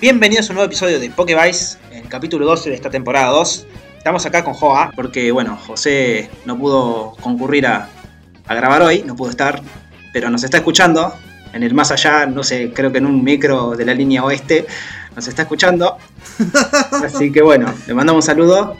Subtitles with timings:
[0.00, 3.66] Bienvenidos a un nuevo episodio de Pokevice, el capítulo 12 de esta temporada 2.
[3.96, 7.88] Estamos acá con Joa, porque bueno, José no pudo concurrir a,
[8.46, 9.60] a grabar hoy, no pudo estar,
[10.12, 11.12] pero nos está escuchando
[11.52, 14.68] en el más allá, no sé, creo que en un micro de la línea oeste,
[15.16, 15.98] nos está escuchando.
[17.04, 18.76] Así que bueno, le mandamos un saludo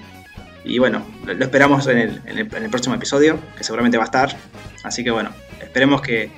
[0.64, 4.04] y bueno, lo, esperamos en el, en, el, en el próximo episodio, que seguramente va
[4.04, 4.36] a estar.
[4.84, 5.30] Así que bueno,
[5.60, 6.30] esperemos que,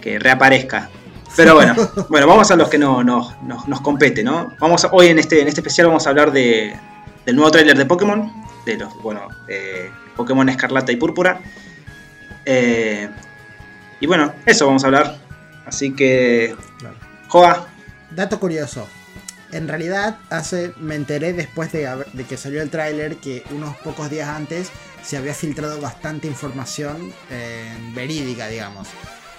[0.00, 0.90] que reaparezca.
[1.34, 1.74] Pero bueno,
[2.08, 4.54] bueno, vamos a los que no, no, no, nos compete, ¿no?
[4.58, 6.74] Vamos a- hoy en este, en este especial vamos a hablar de,
[7.24, 8.32] del nuevo tráiler de Pokémon,
[8.64, 9.28] de los, bueno,
[10.16, 11.40] Pokémon Escarlata y Púrpura.
[12.44, 13.08] Eh,
[14.00, 15.18] y bueno, eso vamos a hablar.
[15.66, 16.96] Así que, Claro.
[17.28, 17.66] Joa,
[18.12, 18.86] Dato curioso.
[19.52, 24.10] En realidad, hace, me enteré después de, de que salió el tráiler que unos pocos
[24.10, 24.70] días antes
[25.02, 28.88] se había filtrado bastante información eh, verídica, digamos.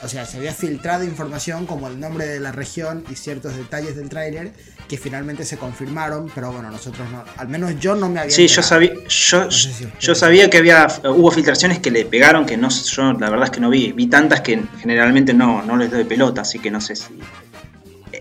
[0.03, 3.95] O sea, se había filtrado información como el nombre de la región y ciertos detalles
[3.95, 4.53] del tráiler
[4.87, 8.47] que finalmente se confirmaron, pero bueno, nosotros no, al menos yo no me había Sí,
[8.47, 12.05] yo sabía, yo, No sé si ustedes- yo sabía que había, hubo filtraciones que le
[12.05, 15.63] pegaron, que no, yo la verdad es que no vi, vi tantas que generalmente no,
[15.63, 17.19] no les doy pelota, así que no sé si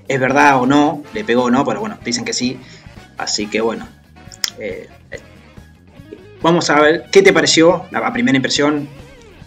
[0.08, 2.58] es verdad o no, le pegó o no, pero bueno, dicen que sí,
[3.18, 3.86] así que bueno.
[4.58, 5.18] eh, eh,
[6.42, 8.88] vamos a ver, ¿qué te pareció la, primera impresión?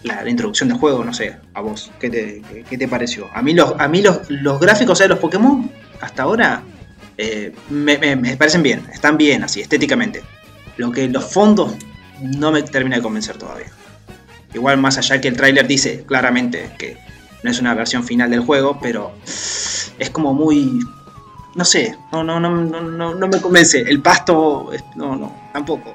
[0.02, 3.28] La, introducción del juego, no sé, a vos, ¿qué te, qué, te pareció?
[3.34, 5.70] A mí los, a mí los, los gráficos de los Pokémon,
[6.00, 6.62] hasta ahora,
[7.18, 10.22] eh, me, me- me parecen bien, están bien así, estéticamente.
[10.78, 11.74] Lo que los fondos
[12.22, 13.66] no me termina de convencer todavía.
[14.54, 16.96] Igual más allá que el tráiler dice claramente que
[17.42, 20.80] no es una versión final del juego, pero es como muy...
[21.54, 23.80] No sé, no, no, no, no, no, me convence.
[23.80, 25.94] El pasto, no, no, tampoco.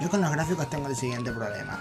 [0.00, 1.78] Yo con los gráficos tengo el siguiente problema.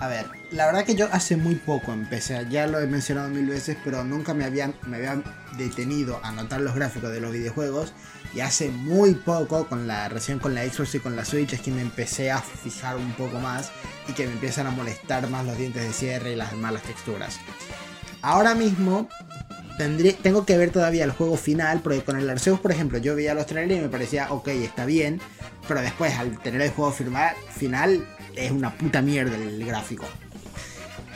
[0.00, 3.46] A ver, la verdad que yo hace muy poco empecé, ya lo he mencionado mil
[3.46, 5.22] veces, pero nunca me habían, me habían
[5.58, 7.92] detenido a notar los gráficos de los videojuegos.
[8.32, 11.60] Y hace muy poco, con la recién con la Xbox y con la Switch, es
[11.60, 13.72] que me empecé a fijar un poco más
[14.08, 17.38] y que me empiezan a molestar más los dientes de cierre y las malas texturas.
[18.22, 19.08] Ahora mismo
[19.76, 23.14] tendré, tengo que ver todavía el juego final, porque con el Arceus, por ejemplo, yo
[23.16, 25.20] veía los trailers y me parecía, ok, está bien,
[25.68, 28.06] pero después al tener el juego firma- final
[28.46, 30.06] es una puta mierda el gráfico.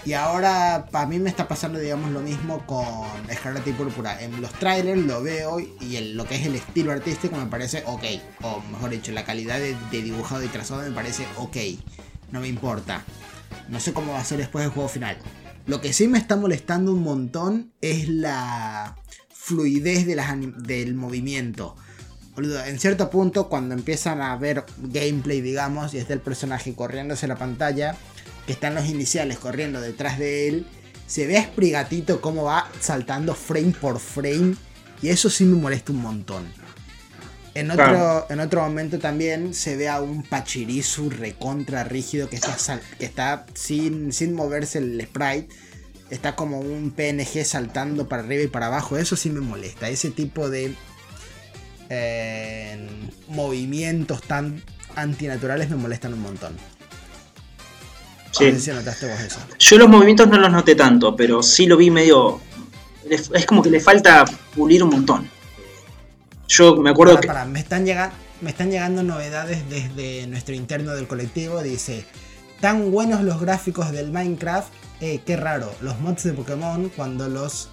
[0.06, 4.20] Y ahora para mí me está pasando digamos lo mismo con Scarlet y Púrpura.
[4.22, 8.04] En los trailers lo veo y lo que es el estilo artístico me parece ok.
[8.42, 11.56] O mejor dicho, la calidad de, dibujado y trazado me parece ok.
[12.32, 13.02] No me importa.
[13.70, 15.16] No sé cómo va a ser después el juego final.
[15.66, 18.96] Lo que sí me está molestando un montón es la
[19.30, 21.76] fluidez de las del movimiento.
[22.34, 27.14] Boludo, en cierto punto, cuando empiezan a ver gameplay, digamos, y está el personaje corriendo
[27.14, 27.96] hacia la pantalla,
[28.46, 30.66] que están los iniciales corriendo detrás de él,
[31.06, 34.56] se ve a Sprigatito cómo va saltando frame por frame,
[35.00, 36.44] y eso sí me molesta un montón.
[37.54, 38.26] En otro, Claro.
[38.30, 43.04] en otro momento también se ve a un Pachirisu recontra rígido que está, sal- que
[43.04, 45.48] está sin, sin moverse el sprite.
[46.10, 48.96] Está como un PNG saltando para arriba y para abajo.
[48.98, 49.88] Eso sí me molesta.
[49.88, 50.74] Ese tipo de
[51.88, 52.88] eh,
[53.28, 54.62] movimientos tan
[54.96, 56.56] antinaturales me molestan un montón.
[58.30, 58.46] Sí.
[58.46, 59.38] No sé si notaste vos eso.
[59.58, 62.40] Yo los movimientos no los noté tanto, pero sí lo vi medio...
[63.08, 64.24] Es como que le falta
[64.54, 65.28] pulir un montón.
[66.48, 67.28] Yo me acuerdo que...
[67.46, 71.62] me, están llegando, me están llegando novedades desde nuestro interno del colectivo.
[71.62, 72.06] Dice,
[72.60, 74.72] tan buenos los gráficos del Minecraft.
[75.00, 77.68] Eh, qué raro, los mods de Pokémon cuando los...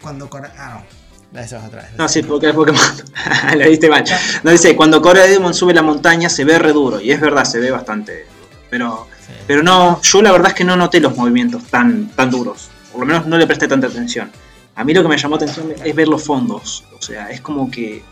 [0.00, 0.28] Cuando...
[0.56, 1.03] Ah, no.
[1.34, 1.90] Eso es otra vez.
[1.98, 2.80] No, sí, porque es Pokémon.
[3.58, 4.04] Lo viste mal.
[4.44, 7.00] No dice, cuando Cora Demon sube la montaña se ve re duro.
[7.00, 8.48] Y es verdad, se ve bastante duro.
[8.70, 9.32] Pero, Sí.
[9.46, 12.68] pero no, yo la verdad es que no noté los movimientos tan, tan duros.
[12.92, 14.30] Por lo menos no le presté tanta atención.
[14.76, 16.84] A mí lo que me llamó atención es ver los fondos.
[16.98, 18.02] O sea, es como que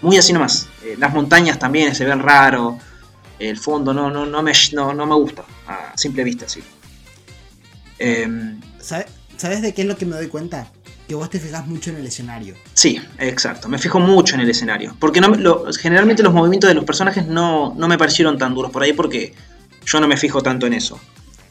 [0.00, 0.68] muy así nomás.
[0.84, 2.78] Eh, las montañas también se ven raro.
[3.38, 5.42] El fondo no, no, no, me, no, no me gusta.
[5.66, 6.62] A simple vista, sí.
[8.80, 9.06] ¿Sabe-
[9.36, 10.68] ¿Sabes de qué es lo que me doy cuenta?
[11.08, 12.54] Que vos te fijas mucho en el escenario.
[12.72, 13.68] Sí, exacto.
[13.68, 14.96] Me fijo mucho en el escenario.
[14.98, 18.54] Porque no, me- lo- generalmente los movimientos de los personajes no, no me parecieron tan
[18.54, 19.34] duros por ahí porque
[19.84, 20.98] yo no me fijo tanto en eso.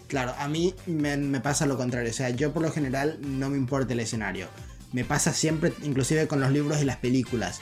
[0.07, 2.09] Claro, a mí me, me pasa lo contrario.
[2.09, 4.47] O sea, yo por lo general no me importa el escenario.
[4.91, 7.61] Me pasa siempre, inclusive con los libros y las películas.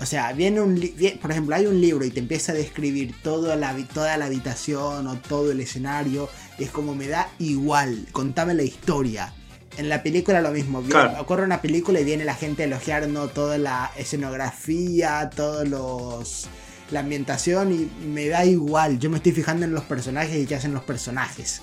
[0.00, 2.54] O sea, viene un li- vie- por ejemplo, hay un libro y te empieza a
[2.54, 6.28] describir toda la, toda la habitación o todo el escenario.
[6.58, 9.32] Y es como me da igual, contame la historia.
[9.76, 11.20] En la película lo mismo, Claro.
[11.20, 13.28] ocurre una película y viene la gente a elogiar ¿no?
[13.28, 16.46] toda la escenografía, todos los
[16.90, 18.98] la ambientación y me da igual.
[18.98, 21.62] Yo me estoy fijando en los personajes y qué hacen los personajes.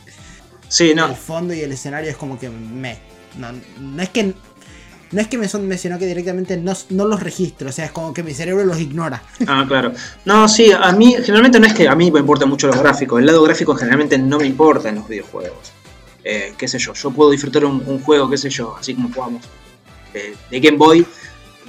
[0.67, 1.07] Sí, no.
[1.07, 2.97] El fondo y el escenario es como que me.
[3.37, 3.49] No,
[3.79, 4.33] no es que.
[5.11, 7.91] no es que me son mencionó que directamente no, no los registro, o sea, es
[7.91, 9.21] como que mi cerebro los ignora.
[9.47, 9.93] Ah, claro.
[10.25, 13.19] No, sí, a mí generalmente no es que a mí me importan mucho los gráficos,
[13.19, 15.71] el lado gráfico generalmente no me importa en los videojuegos.
[16.23, 19.11] Eh, qué sé yo, yo puedo disfrutar un, un juego, qué sé yo, así como
[19.11, 19.43] jugamos
[20.13, 21.05] eh, de Game Boy,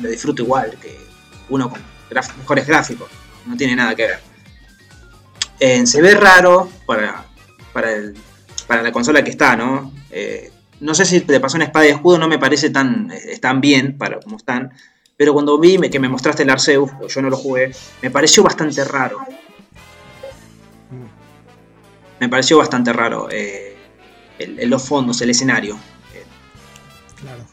[0.01, 0.99] lo disfruto igual que
[1.49, 3.09] uno con graf- mejores gráficos,
[3.47, 4.21] no tiene nada que ver.
[5.59, 7.25] Eh, se ve raro para,
[7.73, 8.15] para, el-
[8.67, 9.93] para la consola que está, ¿no?
[10.11, 10.51] Eh,
[10.81, 13.11] no sé si te pasó en Espada y Escudo, no me parece tan,
[13.61, 14.73] bien para como están,
[15.17, 17.73] pero cuando vi que me mostraste el Arceus, yo no lo jugué,
[18.03, 19.19] me pareció bastante raro.
[22.21, 23.72] Me pareció bastante raro eh,
[24.43, 25.79] el- los fondos, el escenario.
[27.21, 27.45] Claro.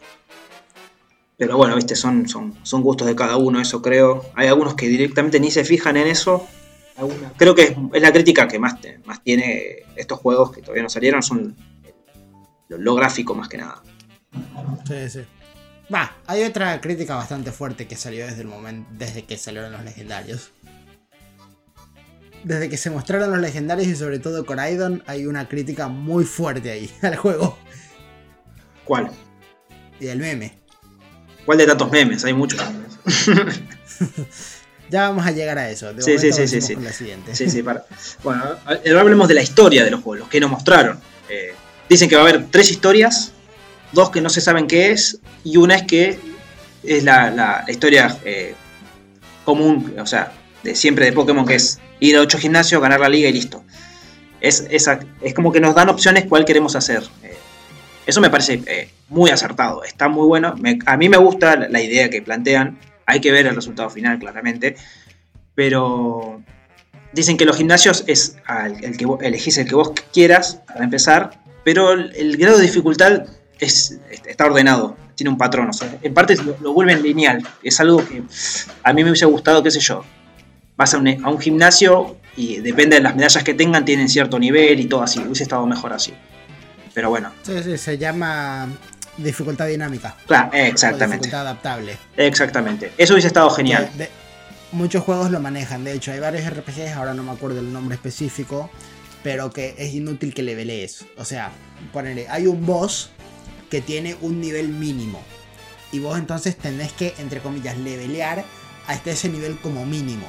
[1.38, 4.25] Pero bueno, viste, son, son, son gustos de cada uno, eso creo.
[4.36, 6.47] Hay algunos que directamente ni se fijan en eso.
[6.97, 10.62] Alguna- Creo que es, es la crítica que más, te- más tiene estos juegos que
[10.62, 11.56] todavía no salieron, son
[12.68, 13.81] lo, lo gráfico más que nada.
[14.86, 15.19] Sí, sí.
[15.94, 19.83] Va, hay otra crítica bastante fuerte que salió desde el momento, desde que salieron los
[19.83, 20.51] legendarios.
[22.44, 26.71] Desde que se mostraron los legendarios y sobre todo Coraidon, hay una crítica muy fuerte
[26.71, 27.57] ahí al juego.
[28.86, 29.12] ¿Cuál?
[30.00, 30.53] Y el meme.
[31.45, 32.24] ¿Cuál de tantos memes?
[32.25, 33.50] Hay muchos memes.
[34.91, 35.94] Ya vamos a llegar a eso.
[35.94, 36.74] De Sí, sí, sí, sí, sí.
[36.74, 37.36] con la siguiente.
[37.36, 37.86] Sí, sí, para.
[38.24, 41.00] Bueno, ahora hablemos de la historia de los juegos, los que nos mostraron.
[41.30, 41.53] Eh,
[41.88, 43.31] dicen que va a haber tres historias,
[43.91, 46.19] dos que no se saben qué es, y una es que
[46.83, 48.56] es la, la- la historia eh,
[49.45, 50.31] común, o sea,
[50.63, 53.63] de siempre de Pokémon, que es ir a ocho gimnasios, ganar la liga y listo.
[54.42, 57.04] Es, esa, es como que nos dan opciones cuál queremos hacer.
[57.24, 57.38] Eh,
[58.06, 60.56] eso me parece eh, muy acertado, está muy bueno.
[60.86, 62.80] A mí me gusta la, idea que plantean.
[63.06, 64.75] Hay que ver el resultado final, claramente.
[65.56, 66.42] Pero
[67.13, 68.38] dicen que los gimnasios es
[68.81, 73.25] el que vos, elegís el que vos quieras para empezar, pero el, grado de dificultad
[73.60, 77.98] es, está ordenado, tiene un patrón, o sea, en parte lo vuelven lineal, es algo
[78.07, 78.24] que
[78.84, 80.04] a mí me hubiese gustado, qué sé yo,
[80.79, 84.39] vas a un, a un gimnasio y depende de las medallas que tengan, tienen cierto
[84.39, 86.13] nivel y todo así, hubiese estado mejor así.
[86.93, 88.69] Pero bueno, Sí, sí, se llama
[89.17, 90.15] dificultad dinámica.
[90.25, 91.97] claro, exactamente, dificultad adaptable.
[92.15, 93.89] exactamente, eso hubiese estado genial.
[93.97, 94.09] De- de-
[94.71, 97.95] muchos juegos lo manejan, de hecho hay varios RPGs, ahora no me acuerdo el nombre
[97.95, 98.69] específico,
[99.21, 101.05] pero que es inútil que levelees.
[101.17, 101.51] O sea,
[101.91, 103.09] ponele, hay un boss
[103.69, 105.21] que tiene un nivel mínimo.
[105.91, 108.45] Y vos entonces tenés que, entre comillas, levelear
[108.87, 110.25] hasta ese nivel como mínimo.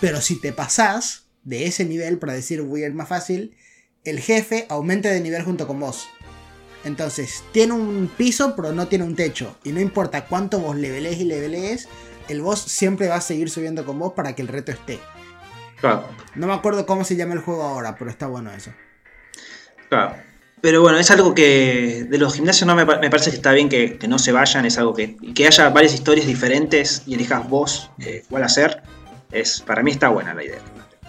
[0.00, 3.56] Pero si te pasás de ese nivel, para decir voy a ir más fácil,
[4.04, 6.08] el jefe aumenta de nivel junto con vos.
[6.84, 9.56] Entonces, tiene un piso, pero no tiene un techo.
[9.64, 11.88] Y no importa cuánto vos levelees y levelees,
[12.28, 15.00] el boss siempre va a seguir subiendo con vos para que el reto esté.
[15.80, 16.04] Claro.
[16.34, 18.72] No me acuerdo cómo se llama el juego ahora, pero está bueno eso.
[19.88, 20.16] Claro.
[20.60, 23.52] Pero bueno, es algo que de los gimnasios no me, pa- me parece que está
[23.52, 27.14] bien que, que no se vayan, es algo que, que haya varias historias diferentes y
[27.14, 28.82] elijas vos eh, cuál hacer.
[29.32, 30.58] Es, para mí está buena la idea.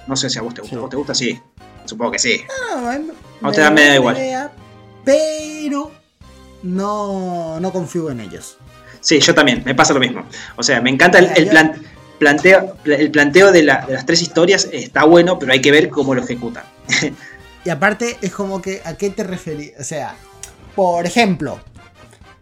[0.07, 0.75] No sé si a vos te gusta.
[0.75, 0.81] Sí.
[0.81, 1.15] ¿Vos te gusta?
[1.15, 1.39] Sí.
[1.85, 2.41] Supongo que sí.
[2.75, 2.99] No, me-
[3.41, 4.17] No te da- me da la igual.
[4.17, 4.51] idea,
[5.05, 5.91] pero
[6.63, 8.57] no, no confío en ellos.
[9.01, 10.23] Sí, yo también, me pasa lo mismo.
[10.57, 11.81] O sea, me encanta el, plan-
[12.17, 15.89] planteo, el planteo de, la- de las tres historias, está bueno, pero hay que ver
[15.89, 16.63] cómo lo ejecutan.
[17.65, 19.73] Y aparte es como que, ¿a qué te referís?
[19.77, 20.15] O sea,
[20.77, 21.59] por ejemplo,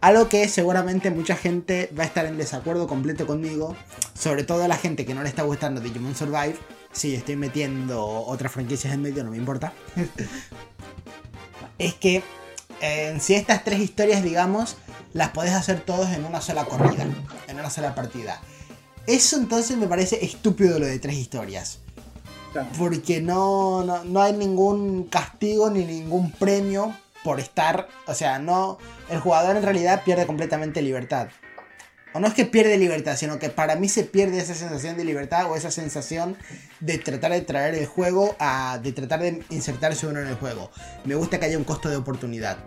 [0.07, 3.75] algo que seguramente mucha gente va a estar en desacuerdo completo conmigo,
[4.17, 6.55] sobre todo la gente que no le está gustando Digimon Survive.
[6.93, 9.73] Si estoy metiendo otras franquicias en medio, no me importa.
[11.77, 12.23] es que
[12.79, 14.77] eh, si estas tres historias, digamos,
[15.11, 17.05] las podés hacer todos en una sola corrida,
[17.49, 18.39] en una sola partida.
[19.07, 21.79] Eso entonces me parece estúpido lo de tres historias.
[22.79, 27.87] Porque no, no, no hay ningún castigo ni ningún premio por estar.
[28.05, 28.77] O sea, no.
[29.09, 31.29] El jugador en realidad pierde completamente libertad.
[32.13, 35.03] O no es que pierde libertad, sino que para mí se pierde esa sensación de
[35.03, 36.37] libertad o esa sensación
[36.79, 38.79] de tratar de traer el juego a.
[38.81, 40.71] de tratar de insertarse uno en el juego.
[41.05, 42.57] Me gusta que haya un costo de oportunidad.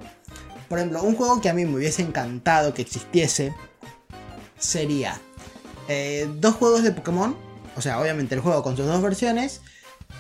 [0.69, 3.52] Por ejemplo, un juego que a mí me hubiese encantado que existiese
[4.57, 5.21] sería
[5.88, 7.37] eh, dos juegos de Pokémon.
[7.76, 9.62] O sea, obviamente el juego con sus dos versiones.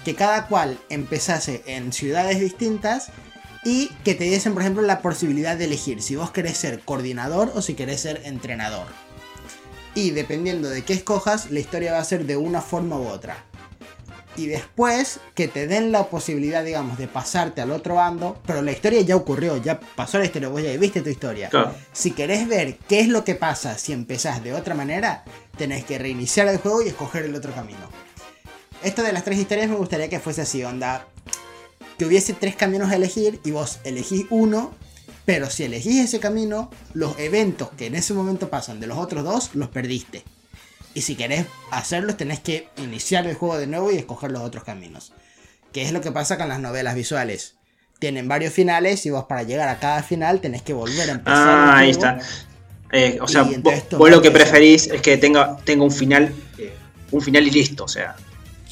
[0.04, 3.10] Que cada cual empezase en ciudades distintas.
[3.64, 7.52] Y que te diesen, por ejemplo, la posibilidad de elegir si vos querés ser coordinador
[7.54, 8.86] o si querés ser entrenador.
[9.94, 13.44] Y dependiendo de qué escojas, la historia va a ser de una forma u otra.
[14.36, 18.40] Y después que te den la posibilidad, digamos, de pasarte al otro bando.
[18.46, 21.48] Pero la historia ya ocurrió, ya pasó la historia, vos ya viste tu historia.
[21.50, 21.74] Claro.
[21.92, 25.24] Si querés ver qué es lo que pasa si empezás de otra manera,
[25.58, 27.90] tenés que reiniciar el juego y escoger el otro camino.
[28.82, 31.06] Esto de las tres historias me gustaría que fuese así, onda.
[32.00, 34.74] Que hubiese tres caminos a elegir y vos elegís uno
[35.26, 39.22] Pero si elegís ese camino, los eventos que en ese momento pasan de los otros
[39.22, 40.24] dos, los perdiste.
[40.94, 44.64] Y si querés hacerlos, tenés que iniciar el juego de nuevo y escoger los otros
[44.64, 45.12] caminos.
[45.74, 47.56] Que es lo que pasa con las novelas visuales.
[47.98, 51.48] Tienen varios finales y vos para llegar a cada final tenés que volver a empezar.
[51.48, 52.18] Ah, ahí está.
[52.92, 56.72] Eh, o sea, vos, lo que preferís es que tenga, tenga un final eh,
[57.10, 58.16] un final y listo, o sea,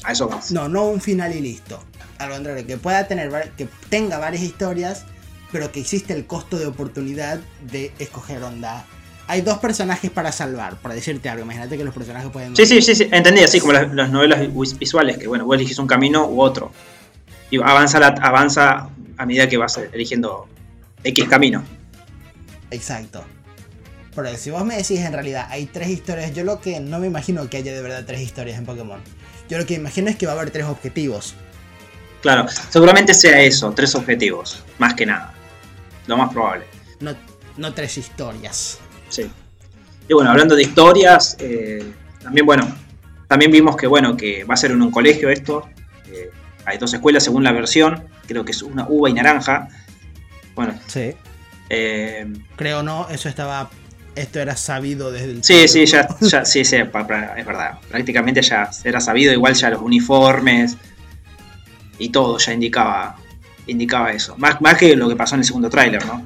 [0.03, 0.51] a eso vas.
[0.51, 1.79] No, no un final y listo.
[2.19, 5.05] Al contrario, que pueda tener, que tenga varias historias,
[5.51, 7.39] pero que existe el costo de oportunidad
[7.71, 8.85] de escoger onda.
[9.27, 11.43] Hay dos personajes para salvar, para decirte algo.
[11.43, 12.55] Imagínate que los personajes pueden.
[12.55, 14.41] Sí, sí, sí, sí, entendí, así como las, novelas
[14.77, 16.71] visuales, que bueno, vos eliges un camino u otro.
[17.51, 20.47] Y avanza, avanza a medida que vas eligiendo
[21.03, 21.63] X camino.
[22.71, 23.23] Exacto.
[24.15, 27.07] Pero si vos me decís en realidad hay tres historias, yo lo que no me
[27.07, 28.99] imagino que haya de verdad tres historias en Pokémon.
[29.49, 31.35] Yo lo que imagino es que va a haber tres objetivos.
[32.21, 35.33] Claro, seguramente sea eso, tres objetivos, más que nada.
[36.07, 36.65] Lo más probable.
[36.99, 37.15] No,
[37.57, 38.79] no tres historias.
[39.09, 39.29] Sí.
[40.07, 41.83] Y bueno, hablando de historias, eh,
[42.21, 42.67] también bueno,
[43.27, 45.69] también vimos que bueno, que va a ser en un colegio esto.
[46.07, 46.31] Eh,
[46.65, 49.69] hay dos escuelas según la versión, creo que es una uva y naranja.
[50.55, 50.73] Bueno.
[50.87, 51.13] Sí.
[51.69, 53.69] Eh, creo no, eso estaba
[54.15, 55.43] esto era sabido desde el...
[55.43, 57.79] Sí, sí, ya, ya sí, sí, es verdad.
[57.89, 60.75] Prácticamente ya era sabido, igual ya los uniformes
[61.99, 63.17] y todo ya indicaba,
[63.67, 64.35] indicaba eso.
[64.37, 66.25] Más, más que lo que pasó en el segundo tráiler, ¿no?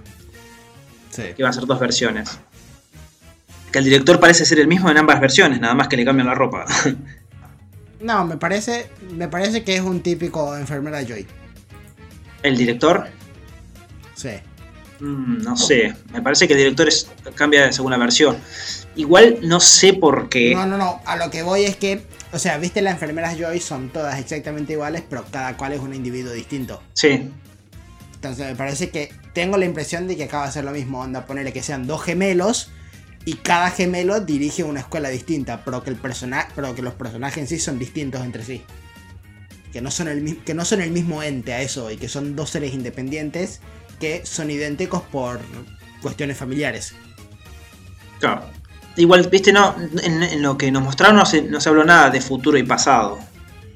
[1.10, 1.24] Sí.
[1.24, 2.40] Que iba a ser dos versiones.
[3.72, 6.28] Que el director parece ser el mismo en ambas versiones, nada más que le cambian
[6.28, 6.66] la ropa.
[8.04, 11.26] No, me parece, me parece que es un típico enfermera Joy.
[12.44, 13.08] ¿El director?
[14.14, 14.32] Sí.
[15.00, 16.90] Mm, no sé, me parece que el director
[17.34, 18.36] cambia según la versión.
[18.96, 20.54] Igual no sé por qué.
[20.54, 23.60] No, no, no, a lo que voy es que, o sea, viste, las enfermeras Joy
[23.60, 26.82] son todas exactamente iguales, pero cada cual es un individuo distinto.
[26.94, 27.32] Sí.
[28.16, 31.26] Entonces me parece que tengo la impresión de que acaba de ser lo mismo, onda,
[31.26, 32.70] ponerle que sean dos gemelos
[33.26, 37.48] y cada gemelo dirige una escuela distinta, pero que, el pero que los personajes en
[37.48, 38.64] sí son distintos entre sí.
[39.72, 42.36] Que no, son el, que no son el mismo ente a eso y que son
[42.36, 43.60] dos seres independientes
[44.00, 45.40] que son idénticos por
[46.02, 46.94] cuestiones familiares.
[48.20, 48.46] Claro.
[48.96, 52.22] Igual, viste, no, en, lo que nos mostraron no se, no se, habló nada de
[52.22, 53.20] futuro y pasado.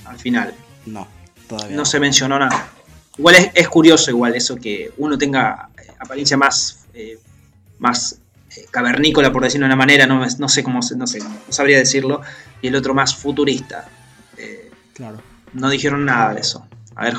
[0.06, 0.54] Al final.
[0.86, 1.08] No,
[1.48, 1.76] todavía.
[1.76, 2.70] No, se mencionó nada.
[3.18, 7.20] Igual es, curioso, igual, eso que uno tenga eh, apariencia más, eh,
[7.80, 8.20] más
[8.56, 11.80] eh, cavernícola, por decirlo de una manera, no, no sé cómo no sé, no sabría
[11.80, 12.22] decirlo,
[12.62, 13.90] y el otro más futurista.
[14.94, 15.22] claro.
[15.54, 16.68] No dijeron nada de eso.
[16.96, 17.18] A ver.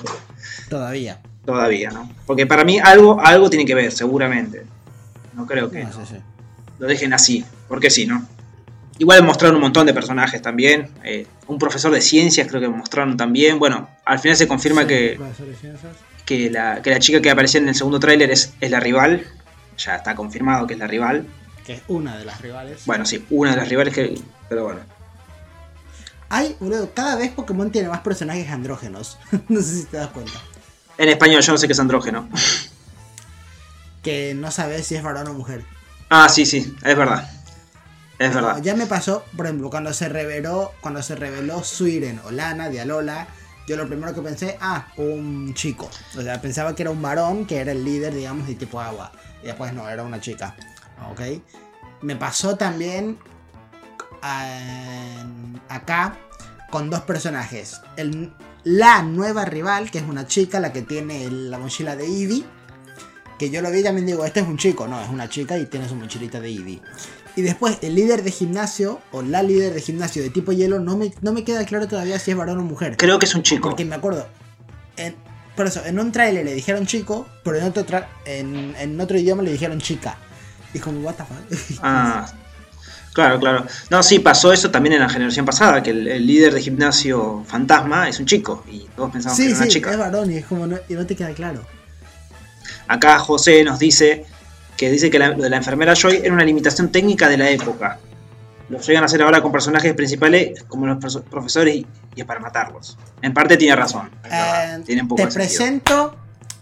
[0.69, 2.11] Todavía todavía, ¿no?
[2.26, 4.67] Porque para mí algo, algo tiene que ver, seguramente.
[5.33, 5.87] No creo que
[6.78, 8.26] lo dejen así, porque sí, ¿no?
[8.99, 10.90] Igual mostraron un montón de personajes también.
[11.04, 13.58] Eh, un profesor de ciencias creo que mostraron también.
[13.58, 15.18] Bueno, al final se confirma que,
[16.26, 19.25] que, la, que la chica que aparecía en el segundo tráiler es, es la rival.
[19.76, 21.26] Ya está confirmado que es la rival.
[21.64, 22.85] Que es una de las rivales.
[22.87, 24.20] Bueno, sí, una de las rivales que...
[24.49, 24.80] Pero bueno.
[26.30, 26.56] Hay,
[26.92, 29.16] cada vez Pokémon tiene más personajes andrógenos.
[29.49, 30.42] no sé si te das cuenta.
[30.99, 32.28] En español, yo no sé qué es andrógeno.
[34.02, 35.62] Que no sabes si es varón o mujer.
[36.08, 37.30] Ah, sí, sí, es verdad.
[38.18, 38.60] Es verdad.
[38.62, 42.80] Ya me pasó, por ejemplo, cuando se reveló, cuando se reveló Suiren o Lana de
[42.80, 43.28] Alola,
[43.68, 45.90] yo lo primero que pensé, ah, un chico.
[46.16, 49.12] O sea, pensaba que era un varón, que era el líder, digamos, de tipo agua.
[49.42, 50.56] Y después no, era una chica.
[51.10, 51.20] ¿Ok?
[52.00, 53.18] Me pasó también
[55.68, 56.16] acá
[56.70, 57.80] con dos personajes.
[57.96, 58.32] El,
[58.64, 62.44] la nueva rival, que es una chica, la que tiene la mochila de Eevee.
[63.38, 65.59] Que yo lo vi y también digo, este es un chico, no, es una chica
[65.59, 66.80] y tiene su mochilita de Eevee.
[67.37, 70.97] Y después el líder de gimnasio, o la líder de gimnasio de tipo hielo, no
[70.97, 72.97] me, no me queda claro todavía si es varón o mujer.
[72.97, 73.68] Creo que es un chico.
[73.68, 74.26] Porque me acuerdo,
[74.97, 75.14] en,
[75.54, 77.85] por eso, en un trailer le dijeron chico, pero en otro,
[78.25, 80.18] en, en otro idioma le dijeron chica.
[80.75, 81.78] Y como, what the fuck.
[81.83, 82.26] Ah,
[83.18, 83.66] Claro, claro.
[83.90, 88.09] No, sí, pasó eso también en la generación pasada, que el, líder de gimnasio fantasma
[88.09, 89.90] es un chico y todos pensamos que era una chica.
[89.90, 91.62] es varón y, es como no, y no te queda claro.
[92.87, 94.25] Acá José nos dice
[94.76, 97.50] que dice que la, lo de la enfermera Joy era una limitación técnica de la
[97.50, 97.98] época.
[98.68, 102.98] Lo llegan a hacer ahora con personajes principales como los profesores y, es para matarlos.
[103.22, 104.10] En parte tiene razón.
[104.25, 106.16] Eh, te presento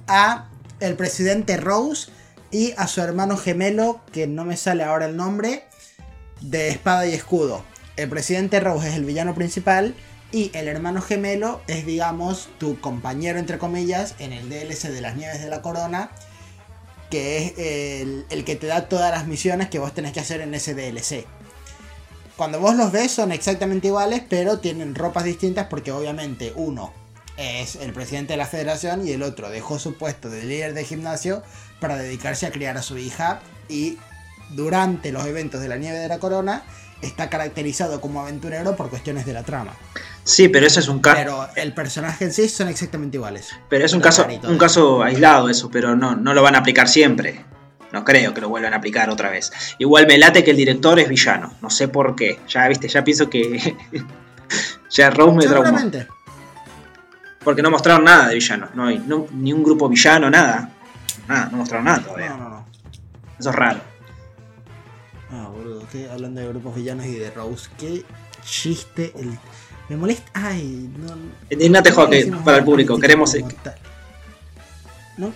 [0.06, 0.46] a
[0.80, 2.10] el presidente Rose
[2.50, 5.64] y a su hermano gemelo, que no me sale ahora el nombre,
[6.40, 7.64] de espada y escudo.
[7.96, 9.94] El presidente Rose es el villano principal
[10.32, 15.16] y el hermano gemelo es, digamos, tu compañero, entre comillas, en el DLC de las
[15.16, 16.10] Nieves de la Corona,
[17.10, 17.52] que es
[18.30, 21.24] el, que te da todas las misiones que vos tenés que hacer en ese DLC.
[22.36, 26.92] Cuando vos los ves son exactamente iguales, pero tienen ropas distintas porque obviamente uno
[27.36, 30.84] es el presidente de la federación y el otro dejó su puesto de líder de
[30.84, 31.42] gimnasio
[31.80, 33.98] para dedicarse a criar a su hija y
[34.50, 36.64] durante los eventos de la nieve de la corona
[37.02, 39.72] está caracterizado como aventurero por cuestiones de la trama.
[40.24, 41.16] Sí, pero eso es un caso.
[41.16, 43.50] Pero el personaje en sí son exactamente iguales.
[43.68, 46.88] Pero es un caso, un caso aislado eso, pero no, no lo van a aplicar
[46.88, 47.44] siempre.
[47.92, 49.52] No creo que lo vuelvan a aplicar otra vez.
[49.78, 51.54] Igual me late que el director es villano.
[51.62, 52.40] No sé por qué.
[52.48, 53.76] Ya viste, ya pienso que.
[54.90, 55.78] ya Rose me traumó.
[57.44, 58.68] Porque no mostraron nada de villano.
[58.74, 60.70] No hay ni un grupo villano, nada.
[61.28, 62.30] Nada, no mostraron nada todavía.
[62.30, 62.66] No, no, no.
[63.38, 63.80] Eso es raro.
[66.10, 68.04] Hablando de grupos villanos y de Rose, qué
[68.44, 69.12] chiste.
[69.16, 69.38] El...
[69.88, 70.30] Me molesta.
[70.34, 71.14] Ay, no.
[71.50, 72.98] Indignate Hockey para el público.
[72.98, 73.34] Queremos.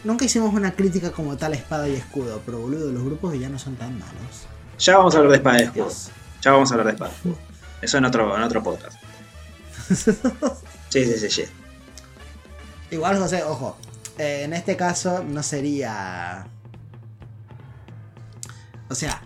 [0.04, 3.62] nunca hicimos una crítica como tal a espada y escudo, pero boludo, los grupos villanos
[3.62, 4.46] son tan malos.
[4.78, 5.90] Ya vamos a hablar de espada y escudo.
[6.42, 7.38] Ya vamos a hablar de espada y escudo.
[7.82, 8.99] Eso en otro, en otro podcast.
[10.88, 11.44] sí, sí, sí, sí.
[12.90, 13.76] Igual, José, ojo.
[14.18, 16.46] Eh, en este caso no sería.
[18.88, 19.22] O sea,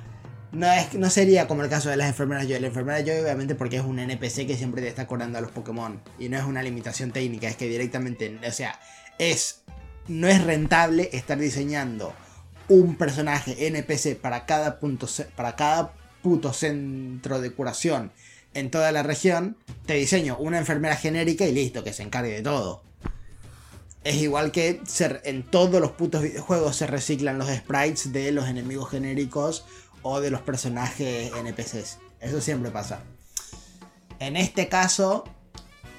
[0.54, 2.60] no, es, no sería como el caso de las enfermeras Joy.
[2.60, 5.50] La enfermera Joy, obviamente, porque es un NPC que siempre te está curando a los
[5.50, 6.00] Pokémon.
[6.18, 8.38] Y no es una limitación técnica, es que directamente.
[8.46, 8.78] O sea,
[9.18, 9.62] es.
[10.06, 12.12] No es rentable estar diseñando
[12.68, 15.08] un personaje NPC para cada punto.
[15.36, 15.92] Para cada
[16.22, 18.10] puto centro de curación
[18.54, 19.56] en toda la región.
[19.86, 22.82] Te diseño una enfermera genérica y listo, que se encargue de todo.
[24.04, 24.82] Es igual que
[25.24, 29.64] en todos los putos videojuegos se reciclan los sprites de los enemigos genéricos
[30.04, 31.98] o de los personajes NPCs.
[32.20, 33.00] Eso siempre pasa.
[34.20, 35.24] En este caso,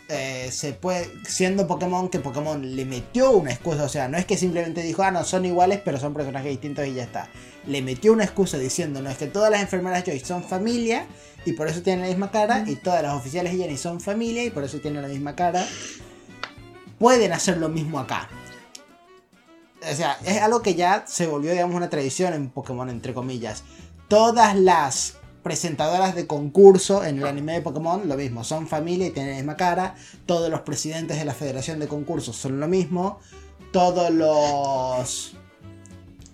[0.08, 4.26] eh, se puede, siendo Pokémon, que Pokémon le metió una excusa, o sea, no es
[4.26, 7.28] que simplemente dijo, ah, no, son iguales, pero son personajes distintos y ya está.
[7.66, 11.08] Le metió una excusa diciendo, no, es que todas las enfermeras Joy son familia
[11.44, 14.52] y por eso tienen la misma cara, y todas las oficiales Jenny son familia y
[14.52, 15.68] por eso tienen la misma cara.
[17.00, 18.30] Pueden hacer lo mismo acá.
[19.92, 23.64] O sea, es algo que ya se volvió, digamos, una tradición en Pokémon, entre comillas
[24.08, 29.12] Todas las presentadoras de concurso en el anime de Pokémon, lo mismo, son familia y
[29.12, 29.96] tienen la misma cara.
[30.26, 33.20] Todos los presidentes de la federación de concursos son lo mismo.
[33.72, 35.36] Todos los...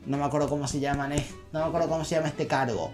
[0.05, 1.13] No me acuerdo cómo se llaman,
[1.51, 2.91] no me acuerdo cómo se llama este cargo.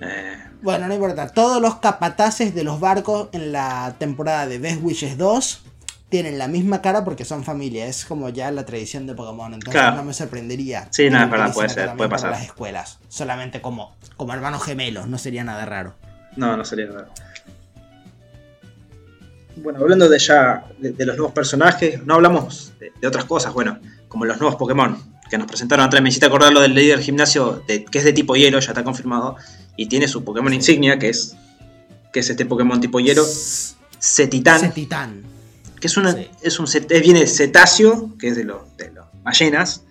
[0.00, 0.36] Eh.
[0.62, 1.28] Bueno, no importa.
[1.28, 5.64] Todos los capataces de los barcos en la temporada de Best Wishes 2
[6.10, 7.86] tienen la misma cara porque son familia.
[7.86, 9.54] Es como ya la tradición de Pokémon.
[9.54, 10.88] Entonces no me sorprendería.
[10.90, 12.32] Sí, no, es verdad, puede ser, puede pasar.
[12.32, 12.98] las escuelas.
[13.08, 15.94] Solamente como, como hermanos gemelos, no sería nada raro.
[16.36, 17.08] No, no sería raro.
[19.56, 24.24] Bueno, hablando de ya de, los nuevos personajes, no hablamos de, otras cosas, bueno, como
[24.24, 24.96] los nuevos Pokémon
[25.28, 26.02] que nos presentaron atrás.
[26.02, 29.36] Me hiciste acordar lo del líder gimnasio, que es de tipo hielo, ya está confirmado,
[29.76, 31.36] y tiene su Pokémon insignia, que es,
[32.12, 33.24] que es este Pokémon tipo hielo,
[34.00, 34.60] Cetitán.
[34.60, 35.39] Cetitán
[35.80, 36.66] que es, una, es un
[37.02, 39.84] viene cetáceo, que es de, los de los ballenas,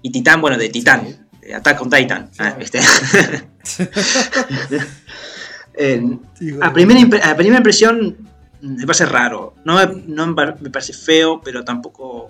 [0.00, 2.30] y titán, bueno, de titán, Attack on Titan.
[2.38, 2.56] Ah,
[6.60, 8.16] a, primera primera impresión
[8.62, 12.28] me parece raro, no me, no me parece feo, pero tampoco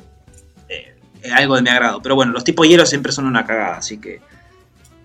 [0.68, 2.00] eh, es algo de mi agrado.
[2.02, 4.20] Pero bueno, los tipos hielo siempre son una cagada, así que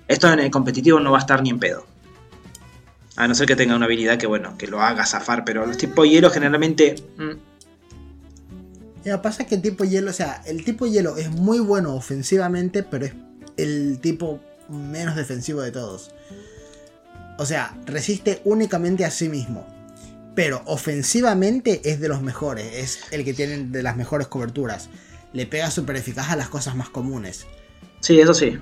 [0.08, 1.86] esto en el competitivo no va a estar ni en pedo.
[3.18, 5.78] A no ser que tenga una habilidad que, bueno, que lo haga zafar, pero los
[5.78, 6.96] tipos hielo generalmente...
[7.18, 7.57] Mm,
[9.22, 13.06] pasa que el tipo hielo, o sea, el tipo hielo es muy bueno ofensivamente, pero
[13.06, 13.14] es
[13.58, 14.40] el tipo
[14.70, 16.12] menos defensivo de todos.
[17.38, 19.66] O sea, resiste únicamente a sí mismo.
[20.36, 22.74] Pero ofensivamente es de los mejores.
[22.74, 24.90] Es el que tiene de las mejores coberturas.
[25.34, 27.46] Le pega súper eficaz a las cosas más comunes.
[28.02, 28.58] Sí, eso sí.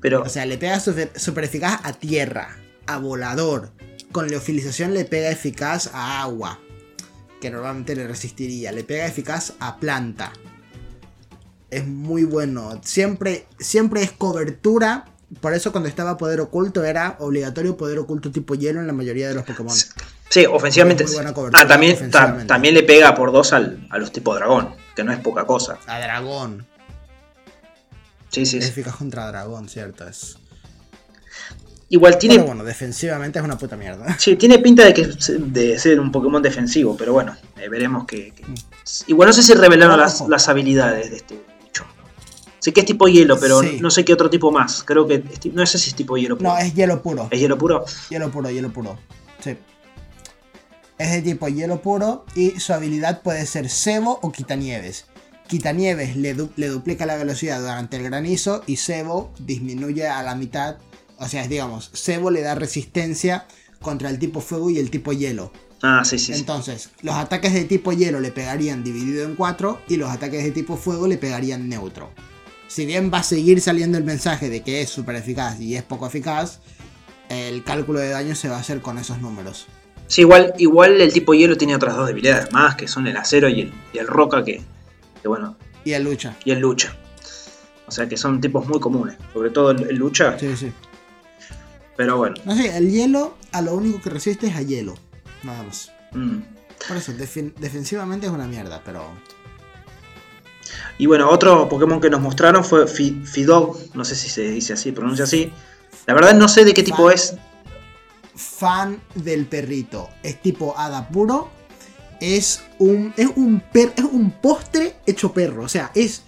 [0.00, 0.22] Pero...
[0.22, 3.72] O sea, le pega súper eficaz a tierra, a volador.
[4.12, 6.58] Con leofilización le pega eficaz a agua
[7.40, 8.72] que normalmente le resistiría.
[8.72, 10.32] Le pega eficaz a planta.
[11.70, 12.80] Es muy bueno.
[12.84, 15.06] Siempre, siempre es cobertura.
[15.40, 19.28] Por eso cuando estaba poder oculto era obligatorio poder oculto tipo hielo en la mayoría
[19.28, 19.76] de los Pokémon.
[20.30, 21.04] Sí, ofensivamente.
[21.52, 22.10] Ah, también,
[22.46, 25.78] también le pega por dos al, a los tipos dragón, que no es poca cosa.
[25.86, 26.66] A dragón.
[28.30, 28.58] Sí, sí.
[28.58, 30.06] Es eficaz contra dragón, cierto.
[30.06, 30.38] Es,
[31.90, 32.38] Igual tiene.
[32.38, 34.14] bueno, defensivamente es una puta mierda.
[34.18, 38.32] Sí, tiene pinta de, que, de ser un Pokémon defensivo, pero bueno, eh, veremos que,
[38.46, 39.10] mm.
[39.10, 41.84] Igual no sé si revelaron las, habilidades de este bicho.
[42.58, 44.82] Sé que es tipo hielo, pero no sé qué otro tipo más.
[44.82, 45.22] Creo que.
[45.52, 46.50] No sé si es tipo hielo puro.
[46.50, 47.28] No, es hielo puro.
[47.30, 47.84] ¿Es hielo puro?
[48.08, 48.98] Hielo puro, hielo puro.
[49.42, 49.56] Sí.
[50.96, 55.06] Es de tipo hielo puro y su habilidad puede ser Sebo o Quitanieves.
[55.46, 60.78] Quitanieves le, le duplica la velocidad durante el granizo y Sebo disminuye a la mitad
[61.18, 63.46] o sea, digamos, Sebo le da resistencia
[63.80, 65.52] contra el tipo fuego y el tipo hielo.
[65.82, 66.32] Ah, sí, sí.
[66.32, 66.40] sí.
[66.40, 70.50] Entonces, los ataques de tipo hielo le pegarían dividido en 4 y los ataques de
[70.50, 72.10] tipo fuego le pegarían neutro.
[72.66, 75.82] Si bien va a seguir saliendo el mensaje de que es súper eficaz y es
[75.84, 76.60] poco eficaz,
[77.28, 79.66] el cálculo de daño se va a hacer con esos números.
[80.06, 83.48] Sí, igual, igual el tipo hielo tiene otras dos debilidades más, que son el acero
[83.48, 84.62] y el, y el roca, que,
[85.22, 86.36] que bueno, Y el lucha.
[86.44, 86.94] y el lucha.
[87.86, 90.72] O sea que son tipos muy comunes, sobre todo el, el lucha, Sí, sí.
[91.98, 92.36] Pero bueno.
[92.46, 94.94] No sé, el hielo a lo único que resiste es a hielo.
[95.42, 95.90] Nada más.
[96.12, 96.38] mm.
[96.86, 99.04] Por eso, defen- defensivamente es una mierda, pero.
[100.96, 104.74] Y bueno, otro Pokémon que nos mostraron fue Fi- Fidog, no sé si se dice
[104.74, 105.52] así, pronuncia así.
[106.06, 107.34] La verdad no sé de qué tipo es.
[108.36, 110.08] Fan del perrito.
[110.22, 111.50] Es tipo hada puro.
[112.20, 113.12] Es un.
[113.16, 115.64] Es un per, es un postre hecho perro.
[115.64, 116.22] O sea, es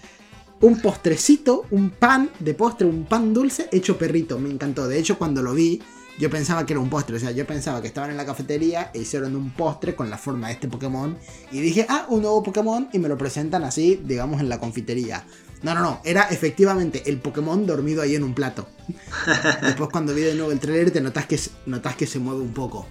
[0.61, 4.39] un postrecito, un pan de postre, un pan dulce hecho perrito.
[4.39, 4.87] Me encantó.
[4.89, 5.81] De hecho, cuando lo vi,
[6.19, 7.17] yo pensaba que era un postre.
[7.17, 10.19] O sea, yo pensaba que estaban en la cafetería e hicieron un postre con la
[10.19, 11.17] forma de este Pokémon.
[11.51, 12.89] Y dije, ah, un nuevo Pokémon.
[12.93, 15.25] Y me lo presentan así, digamos, en la confitería.
[15.63, 16.01] No, no, no.
[16.05, 18.69] Era efectivamente el Pokémon dormido ahí en un plato.
[19.63, 22.41] Después, cuando vi de nuevo el trailer, te notas que, se- notas que se mueve
[22.43, 22.87] un poco.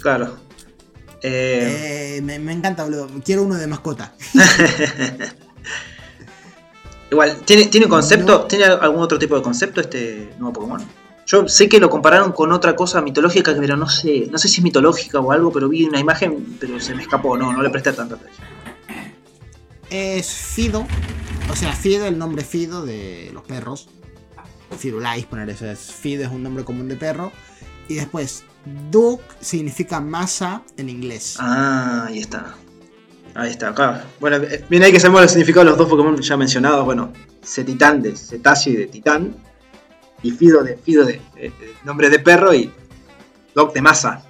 [0.00, 0.36] Claro.
[1.22, 3.08] Eh, Eh, me, me encanta, boludo.
[3.24, 4.14] Quiero uno de mascota.
[7.14, 8.40] igual, ¿tiene, ¿tiene concepto?
[8.40, 8.44] no.
[8.44, 10.84] ¿Tiene algún otro tipo de concepto este nuevo Pokémon?
[11.26, 14.58] Yo sé que lo compararon con otra cosa mitológica, pero no sé, no sé si
[14.58, 17.70] es mitológica o algo, pero vi una imagen, pero se me escapó, no, no le
[17.70, 18.46] presté tanta atención.
[19.88, 20.86] Es Fido.
[21.50, 23.88] O sea, Fido, el nombre Fido de los perros.
[24.78, 25.66] Firulais, poner eso.
[25.66, 27.32] Es Fido es un nombre común de perro.
[27.88, 28.44] Y después,
[28.90, 31.36] Duck significa masa en inglés.
[31.38, 32.54] Ah, ahí está.
[33.34, 34.04] Ahí está, acá.
[34.20, 36.84] Bueno, eh, bien ahí que sabemos los significados de los dos Pokémon ya mencionados.
[36.84, 37.12] Bueno,
[37.44, 39.34] Cetitán de cetáceo y de titán.
[40.22, 42.72] Y Fido de Fido de, de- de nombre de perro y
[43.54, 44.22] Doc de masa.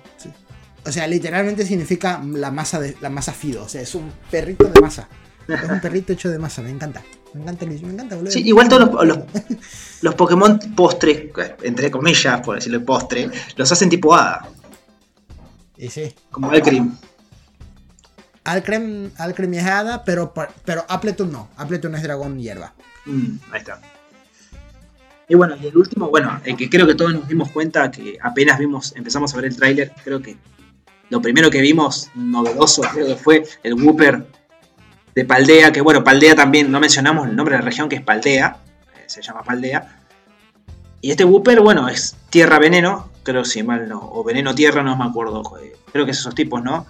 [0.86, 3.64] O sea, literalmente significa la masa de la masa Fido.
[3.64, 5.08] O sea, es un perrito de masa.
[5.48, 7.02] Es un perrito hecho de masa, me encanta.
[7.34, 8.30] Me encanta, Luis, me encanta, boludo.
[8.30, 9.18] Sí, igual todos los, los,
[10.02, 14.48] los Pokémon postre, entre comillas, por decirlo postre, los hacen tipo hada,
[15.76, 16.14] Y sí.
[16.30, 16.94] como Alcrim.
[18.44, 20.32] Alcrem, Alcrem es hada, pero,
[20.64, 21.48] pero Appleton no.
[21.56, 22.74] Appleton es dragón hierba.
[23.06, 23.80] Mm, ahí está.
[25.28, 28.18] Y bueno, y el último, bueno, el que creo que todos nos dimos cuenta que
[28.20, 30.36] apenas vimos, empezamos a ver el tráiler, creo que
[31.08, 34.26] lo primero que vimos novedoso creo que fue el Whooper
[35.14, 38.02] de Paldea, que bueno, Paldea también, no mencionamos el nombre de la región que es
[38.02, 38.58] Paldea,
[38.96, 40.00] eh, se llama Paldea.
[41.00, 44.96] Y este Whooper, bueno, es tierra veneno, creo si mal no, o veneno tierra, no
[44.96, 46.86] me acuerdo, eh, creo que es esos tipos, ¿no?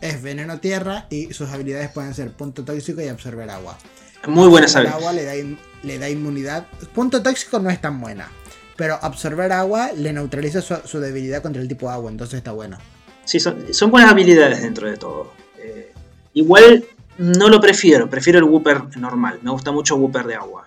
[0.00, 3.78] Es veneno tierra y sus habilidades pueden ser punto tóxico y absorber agua.
[4.26, 4.88] Muy buena saber.
[4.88, 5.32] agua le da,
[5.82, 6.66] le da inmunidad.
[6.94, 8.30] Punto tóxico no es tan buena.
[8.76, 12.78] Pero absorber agua le neutraliza su, su debilidad contra el tipo agua, entonces está bueno.
[13.24, 15.32] Sí, son, son buenas habilidades dentro de todo.
[15.58, 15.92] Eh,
[16.34, 16.84] igual
[17.18, 19.38] no lo prefiero, prefiero el Whooper normal.
[19.42, 20.66] Me gusta mucho Whooper de agua.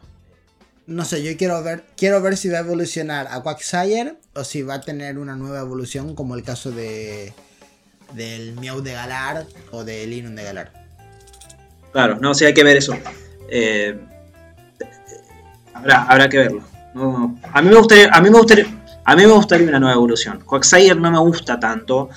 [0.88, 4.62] No sé, yo quiero ver, quiero ver si va a evolucionar a Quagsire o si
[4.62, 7.34] va a tener una nueva evolución como el caso de
[8.14, 10.72] del Meow de Galar o del Linun de Galar.
[11.92, 12.94] Claro, no, sí, hay que ver eso.
[13.50, 13.98] Eh,
[15.74, 16.62] habrá, habrá que verlo.
[16.94, 18.66] No, a mí me gustaría, a mí me gustaría,
[19.04, 20.40] a mí me gustaría una nueva evolución.
[20.46, 22.10] Quagsire no me gusta tanto,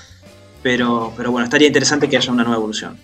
[0.62, 2.98] pero, pero bueno, estaría interesante que haya una nueva evolución.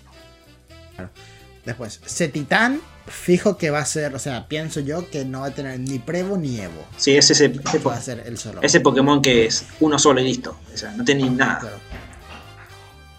[1.65, 5.51] Después, Cetitán, fijo que va a ser, o sea, pienso yo que no va a
[5.51, 6.85] tener ni Prevo ni Evo.
[6.95, 8.61] Sí, es ese, ese, po- Va a ser el solo.
[8.61, 10.57] ese Pokémon que es uno solo y listo.
[10.73, 11.59] O sea, no tiene ni nada.
[11.59, 11.75] Claro.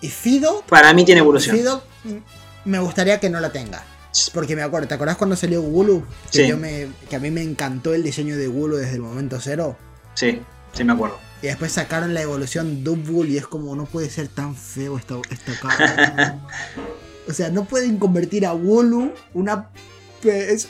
[0.01, 1.57] Y Fido, Para mí tiene evolución.
[1.57, 3.85] Fido mm, me gustaría que no la tenga.
[4.33, 6.03] Porque me acuerdo, ¿te acordás cuando salió Gulu?
[6.33, 6.49] Que, Sí.
[6.49, 9.77] yo me, que a mí me encantó el diseño de Gulu desde el momento cero.
[10.15, 10.41] Sí,
[10.73, 11.19] sí me acuerdo.
[11.43, 15.15] Y después sacaron la evolución Dubwool y es como, no puede ser tan feo esta,
[15.31, 16.41] esta cara.
[17.29, 19.69] o sea, no pueden convertir a Wooloo una...
[20.25, 20.69] Es,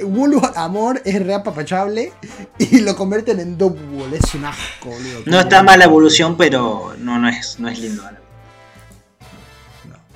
[0.00, 2.12] Wooloo amor es reapapachable
[2.58, 4.14] y lo convierten en Dubwool.
[4.14, 5.22] Es un asco, boludo.
[5.26, 8.02] No está mal la evolución, pero no, no es, no es lindo.
[8.02, 8.27] ¿no?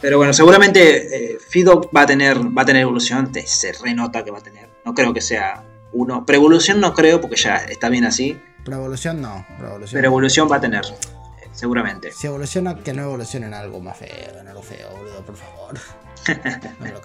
[0.02, 4.22] Pero bueno, seguramente eh, Fido va a tener, va a tener evolución, te- se renota
[4.24, 4.68] que va a tener.
[4.84, 6.26] No creo que sea uno.
[6.26, 8.38] Preevolución no creo, porque ya está bien así.
[8.64, 9.46] Pero evolución no.
[9.56, 9.98] Pero evolución.
[9.98, 12.10] Pero evolución va a tener, eh, seguramente.
[12.12, 15.74] Si evoluciona, que no evolucione en algo más feo, en algo feo, boludo, por favor.
[16.28, 17.00] No me lo.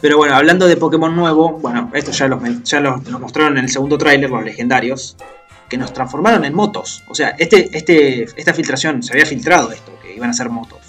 [0.00, 3.64] Pero bueno, hablando de Pokémon nuevo, bueno, esto ya los, ya los, los mostraron en
[3.64, 5.16] el segundo tráiler, los legendarios,
[5.68, 7.04] que nos transformaron en motos.
[7.08, 10.87] O sea, este, este, esta filtración, se había filtrado esto, que iban a ser motos.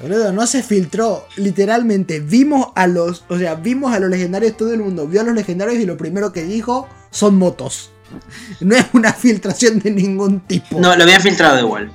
[0.00, 1.26] Boludo, no se filtró.
[1.36, 3.24] Literalmente, vimos a los.
[3.28, 5.96] O sea, vimos a los legendarios, todo el mundo vio a los legendarios y lo
[5.96, 7.90] primero que dijo son motos.
[8.60, 10.80] No es una filtración de ningún tipo.
[10.80, 11.90] No, lo habían filtrado igual.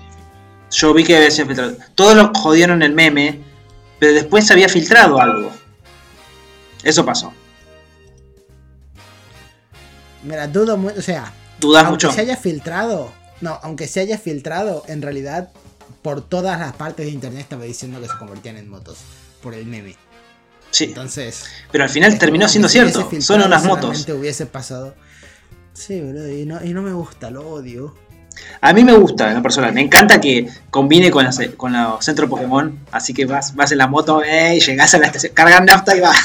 [0.70, 1.78] Yo vi que había sido filtrado.
[1.96, 3.40] Todos lo jodieron el meme,
[4.00, 5.52] pero después se había filtrado algo.
[6.84, 7.34] Eso pasó.
[10.24, 12.12] Mira, dudo mucho, o sea, Dudas aunque mucho.
[12.16, 13.12] se haya filtrado,
[13.42, 15.50] no, aunque se haya filtrado, en realidad
[16.02, 18.98] por todas las partes de internet estaba diciendo que se convertían en motos
[19.42, 19.96] por el meme.
[20.72, 23.10] Sí, Entonces, pero al final terminó siendo cierto.
[23.20, 24.08] Son unas motos.
[24.10, 24.96] hubiese pasado.
[25.74, 27.96] Sí, bro, y no, y no me gusta, lo odio.
[28.62, 29.72] A mí me gusta en lo personal.
[29.74, 32.80] Me encanta que combine con, las, con los centros Pokémon.
[32.92, 36.00] Así que vas, vas en la moto, eh, llegás a la estación, cargas nafta y
[36.00, 36.18] vas.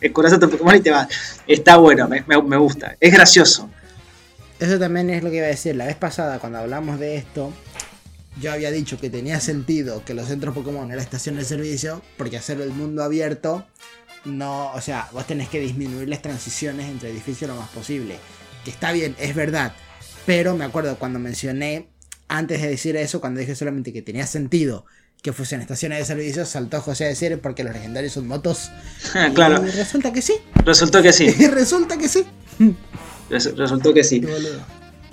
[0.00, 1.08] los centros Pokémon y te vas.
[1.46, 2.96] Está bueno, me, me- me gusta.
[2.98, 3.68] Es gracioso.
[4.58, 5.76] Eso también es lo que iba a decir.
[5.76, 7.52] La vez pasada, cuando hablamos de esto,
[8.40, 12.36] yo había dicho que tenía sentido que los centros Pokémon eran estación de servicio, porque
[12.36, 13.66] hacerlo el mundo abierto,
[14.24, 18.16] no, o sea, vos tenés que disminuir las transiciones entre edificios lo más posible.
[18.64, 19.72] Que está bien, es verdad.
[20.24, 21.88] Pero me acuerdo cuando mencioné,
[22.28, 24.86] antes de decir eso, cuando dije solamente que tenía sentido
[25.20, 28.70] que fuesen estaciones de servicio, saltó José a decir porque los legendarios son motos.
[29.34, 30.34] claro, Y resulta que sí.
[30.64, 31.26] resultó que sí.
[31.38, 32.24] Y resulta que sí.
[33.28, 34.20] Res- Resultó que sí.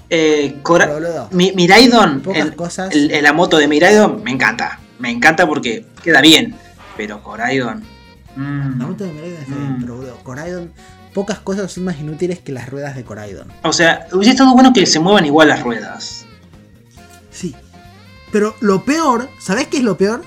[0.10, 1.28] Eh, Cora-.
[1.32, 2.94] Mi- Miraidon, Pocas el- cosas.
[2.94, 4.80] el- el- la moto de Miraidon, me encanta.
[5.00, 6.56] Me encanta porque queda bien.
[6.98, 7.84] Pero Coraidon.
[8.36, 9.60] mm, La moto de Miraidon está Mm.
[9.60, 10.72] bien, pero boludo, Coraidon,
[11.14, 13.48] pocas cosas son más inútiles que las ruedas de Coraidon.
[13.64, 16.26] O sea, hubiese estado bueno que se muevan igual las ruedas.
[17.32, 17.56] Sí.
[18.32, 20.24] Pero lo peor, ¿sabes qué es lo peor?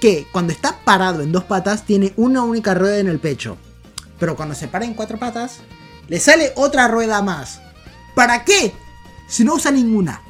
[0.00, 3.56] Que cuando está parado en dos patas tiene una única rueda en el pecho.
[4.18, 5.58] Pero cuando se para en cuatro patas,
[6.08, 7.60] le sale otra rueda más.
[8.14, 8.72] ¿Para qué?
[9.26, 10.20] Si no usa ninguna.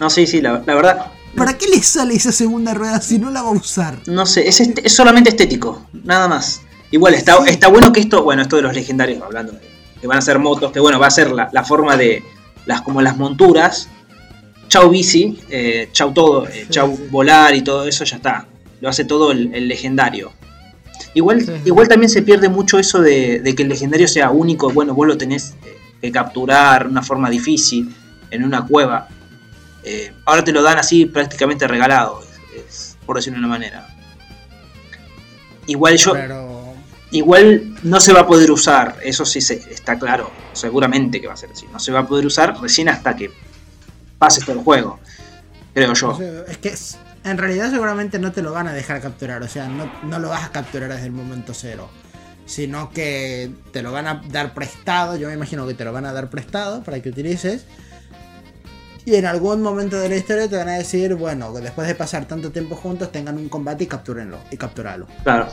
[0.00, 1.06] No, sí, sí, la, la verdad.
[1.36, 3.98] ¿Para qué le sale esa segunda rueda si no la va a usar?
[4.06, 6.62] No sé, es, est- es solamente estético, nada más.
[6.90, 7.50] Igual está, Sí.
[7.50, 9.60] está bueno que esto, bueno, esto de los legendarios, hablando de
[10.00, 12.22] que van a ser motos, que bueno, va a ser la, la forma de
[12.66, 13.88] las como las monturas.
[14.68, 17.04] Chau bici, eh, chau todo, eh, chau sí.
[17.10, 18.46] volar y todo eso, ya está.
[18.80, 20.32] Lo hace todo el, el legendario.
[21.14, 24.70] Igual, igual también se pierde mucho eso de, de que el legendario sea único.
[24.70, 25.54] Bueno, vos lo tenés
[26.04, 27.94] que capturar de una forma difícil,
[28.30, 29.08] en una cueva.
[29.82, 33.88] Eh, ahora te lo dan así prácticamente regalado, es- es- por decirlo de una manera.
[35.66, 36.74] Igual yo, Pero.
[37.10, 41.32] igual no se va a poder usar, eso sí se, está claro, seguramente que va
[41.34, 41.66] a ser así.
[41.72, 43.30] No se va a poder usar recién hasta que
[44.18, 45.00] pase todo el juego,
[45.72, 46.18] creo yo.
[46.48, 46.74] es que
[47.24, 50.28] en realidad seguramente no te lo van a dejar capturar, o sea, no, no lo
[50.28, 51.88] vas a capturar desde el momento cero.
[52.46, 56.04] Sino que te lo van a dar prestado, yo me imagino que te lo van
[56.06, 57.64] a dar prestado para que utilices.
[59.06, 61.94] Y en algún momento de la historia te van a decir, bueno, que después de
[61.94, 65.06] pasar tanto tiempo juntos tengan un combate y captúrenlo, y capturarlo.
[65.22, 65.48] Claro.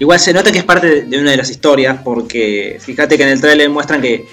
[0.00, 3.28] Igual se nota que es parte de- una de las historias, porque fíjate que en
[3.28, 4.26] el trailer muestran que,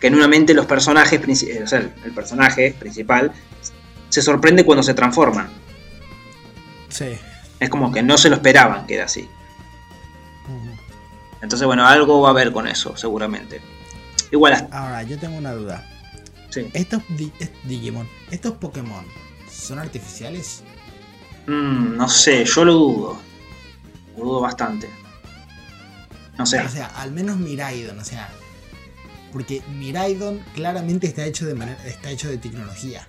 [0.00, 3.30] que en una mente los personajes, eh, o sea, el, personaje principal,
[4.08, 5.48] se sorprende cuando se transforman.
[6.88, 7.18] Sí.
[7.60, 9.28] Es como que no se lo esperaban que era así.
[11.44, 13.60] Entonces, bueno, algo va a haber con eso, seguramente.
[14.32, 15.86] Igual, Ahora, yo tengo una duda.
[16.50, 16.66] sí.
[16.72, 19.04] Estos di- es- Digimon, estos Pokémon,
[19.50, 20.62] ¿son artificiales?
[21.46, 23.18] Mm, no sé, yo lo dudo.
[24.16, 24.88] Lo dudo bastante.
[26.38, 26.60] No sé.
[26.60, 28.28] O sea, al menos Miraidon, o sea.
[29.32, 33.06] Porque Miraidon claramente está hecho de manera, está hecho de tecnología.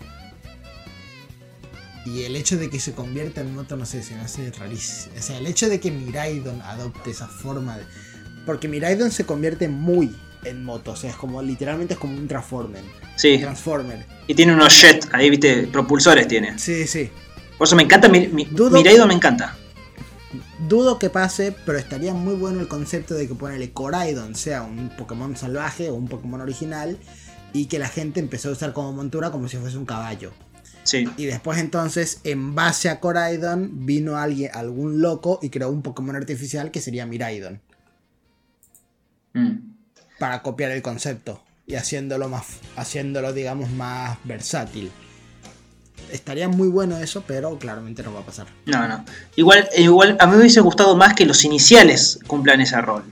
[2.06, 5.16] Y el hecho de que se convierta en moto, no sé, se me hace rarísimo.
[5.18, 7.86] O sea, el hecho de que Miraidon adopte esa forma de.
[8.46, 10.92] Porque Miraidon se convierte muy en moto.
[10.92, 12.84] O sea, es como literalmente es como un Transformer.
[13.16, 13.38] Sí.
[13.40, 14.06] Transformer.
[14.28, 16.58] Y tiene unos jet, ahí viste, propulsores tiene.
[16.60, 17.10] Sí, sí.
[17.58, 19.56] Por eso me encanta, mi, mi, Dudo- Miraidon me encanta.
[20.68, 24.90] Dudo que pase, pero estaría muy bueno el concepto de que ponerle Coraidon sea un
[24.90, 26.98] Pokémon salvaje o un Pokémon original
[27.54, 30.34] y que la gente empezó a usar como montura como si fuese un caballo.
[30.84, 31.08] Sí.
[31.18, 36.16] Y después entonces, en base a Coraidon, vino alguien, algún loco y creó un Pokémon
[36.16, 37.62] artificial que sería Miraidon.
[39.36, 39.76] Mm.
[40.18, 42.46] Para copiar el concepto y haciéndolo más,
[42.76, 44.92] haciéndolo digamos más versátil.
[46.12, 48.48] Estaría muy bueno eso, pero claramente no va a pasar.
[48.66, 49.04] No, no.
[49.36, 53.04] Igual, igual a mí me hubiese gustado más que los iniciales cumplan ese rol.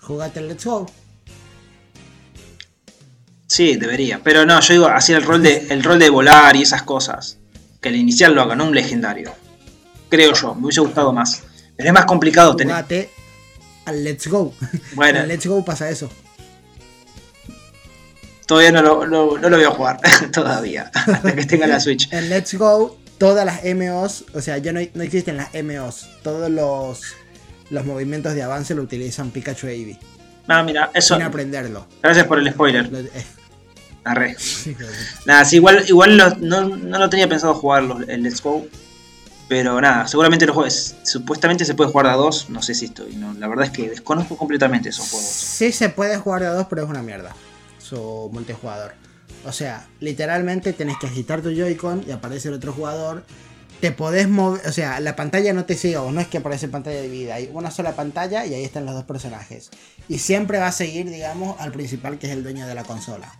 [0.00, 0.90] Jugate el Let's Go.
[3.46, 4.20] Sí, debería.
[4.22, 7.38] Pero no, yo digo, hacía el rol de, el rol de volar y esas cosas.
[7.80, 9.34] Que el inicial lo haga, no un legendario.
[10.08, 11.42] Creo yo, me hubiese gustado más.
[11.76, 12.74] Pero es más complicado tener.
[13.88, 14.54] Al Let's Go.
[14.94, 16.10] Bueno, En Let's Go pasa eso.
[18.46, 20.00] todavía no lo, no- no lo voy a jugar.
[20.32, 20.90] todavía.
[20.94, 22.10] Hasta que tenga la Switch.
[22.12, 26.08] En Let's Go, todas las MOs, o sea, ya no, no existen las MOs.
[26.22, 27.00] Todos los,
[27.70, 29.98] los movimientos de avance lo utilizan Pikachu e Eevee.
[30.46, 31.14] Ah, mira, eso.
[31.14, 31.86] Sin aprenderlo.
[32.02, 32.90] Gracias por el spoiler.
[32.90, 33.10] Lo- eh,
[34.04, 34.34] Arre.
[35.26, 38.66] nada, sí, igual, igual no, no, lo tenía pensado jugar el Let's Go.
[39.48, 40.94] Pero nada, seguramente los juegos.
[41.04, 42.50] Supuestamente se puede jugar de a dos.
[42.50, 43.16] No sé si estoy.
[43.16, 45.28] No, la verdad es que desconozco completamente esos juegos.
[45.28, 47.34] Sí, se puede jugar de a dos, pero es una mierda.
[47.78, 48.92] Su multijugador.
[49.46, 53.24] O sea, literalmente tenés que agitar tu Joy-Con y aparece el otro jugador.
[53.80, 54.66] Te podés mover.
[54.66, 57.36] O sea, la pantalla no te sigue o no es que aparece pantalla dividida.
[57.36, 59.70] Hay una sola pantalla y ahí están los dos personajes.
[60.08, 63.32] Y siempre va a seguir, digamos, al principal que es el dueño de la consola.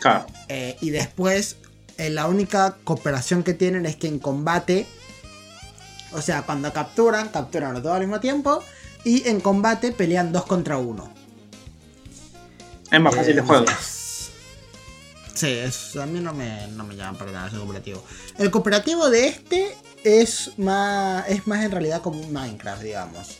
[0.00, 0.26] Claro.
[0.48, 1.56] Eh, y después,
[1.98, 4.86] eh, la única cooperación que tienen es que en combate
[6.12, 8.62] o sea, cuando capturan, capturan los dos al mismo tiempo.
[9.04, 11.10] Y en combate pelean dos contra uno.
[12.90, 13.66] Es más fácil de juego.
[15.34, 15.58] Sí,
[15.98, 18.04] a mí no me, no me llama para nada ese cooperativo.
[18.36, 23.38] El cooperativo de este es más, es más en realidad como un Minecraft, digamos.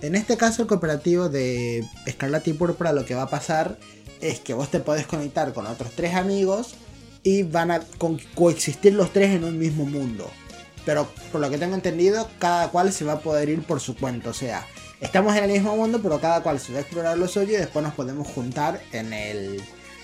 [0.00, 3.76] En este caso, el cooperativo de Escarlata y Púrpura lo que va a pasar
[4.20, 6.74] es que vos te podés conectar con otros tres amigos
[7.22, 7.80] y van a
[8.34, 10.30] coexistir los tres en un mismo mundo
[10.86, 13.96] pero por lo que tengo entendido, cada cual se va a poder ir por su
[13.96, 14.30] cuenta.
[14.30, 14.64] O sea,
[15.00, 17.56] estamos en el mismo mundo, pero cada cual se va a explorar lo suyo y
[17.56, 19.60] después nos podemos juntar en el,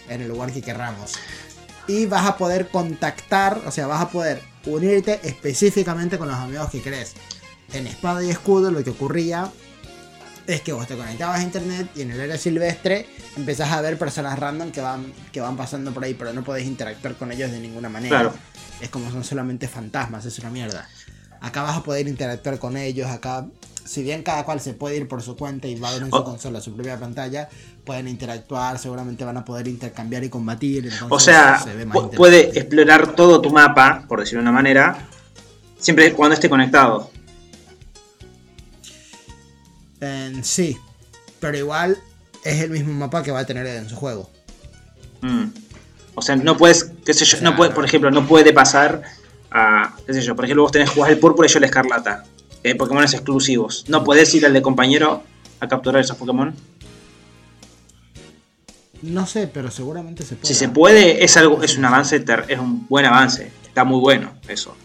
[0.09, 1.14] en el lugar que querramos.
[1.87, 6.68] Y vas a poder contactar, o sea, vas a poder unirte específicamente con los amigos
[6.71, 7.14] que crees.
[7.73, 9.51] En Espada y Escudo lo que ocurría
[10.46, 13.98] es que vos te conectabas a internet y en el área silvestre empezás a ver
[13.98, 17.50] personas random que van, que van pasando por ahí, pero no podés interactuar con ellos
[17.50, 18.20] de ninguna manera.
[18.20, 18.35] Claro
[18.83, 20.88] es como son solamente fantasmas, es una mierda.
[21.40, 23.46] Acá vas a poder interactuar con ellos, acá,
[23.85, 26.11] si bien cada cual se puede ir por su cuenta y va a ver en
[26.11, 26.24] su oh.
[26.24, 27.48] consola, su propia pantalla,
[27.85, 30.92] pueden interactuar, seguramente van a poder intercambiar y combatir.
[31.09, 31.64] o sea,
[32.16, 35.07] puede explorar todo tu mapa, por decirlo de una manera,
[35.78, 37.12] siempre cuando esté conectado.
[40.42, 40.76] Sí,
[41.40, 41.98] pero igual
[42.44, 44.30] es el mismo mapa que va a tener en su juego.
[45.20, 45.44] Mm.
[46.14, 49.02] O sea, no puedes, qué sé yo, no puede, por ejemplo, no puede pasar
[49.50, 52.24] a, qué sé yo, por ejemplo, vos tenés jugar el púrpura y yo el escarlata.
[52.64, 53.84] Eh, Pokémon exclusivos.
[53.88, 55.22] ¿No podés ir al de compañero
[55.60, 56.54] a capturar esos Pokémon?
[59.02, 60.46] No sé, pero seguramente se puede.
[60.46, 63.50] Si se puede, es algo, es un avance, es un buen avance.
[63.66, 64.76] Está muy bueno eso.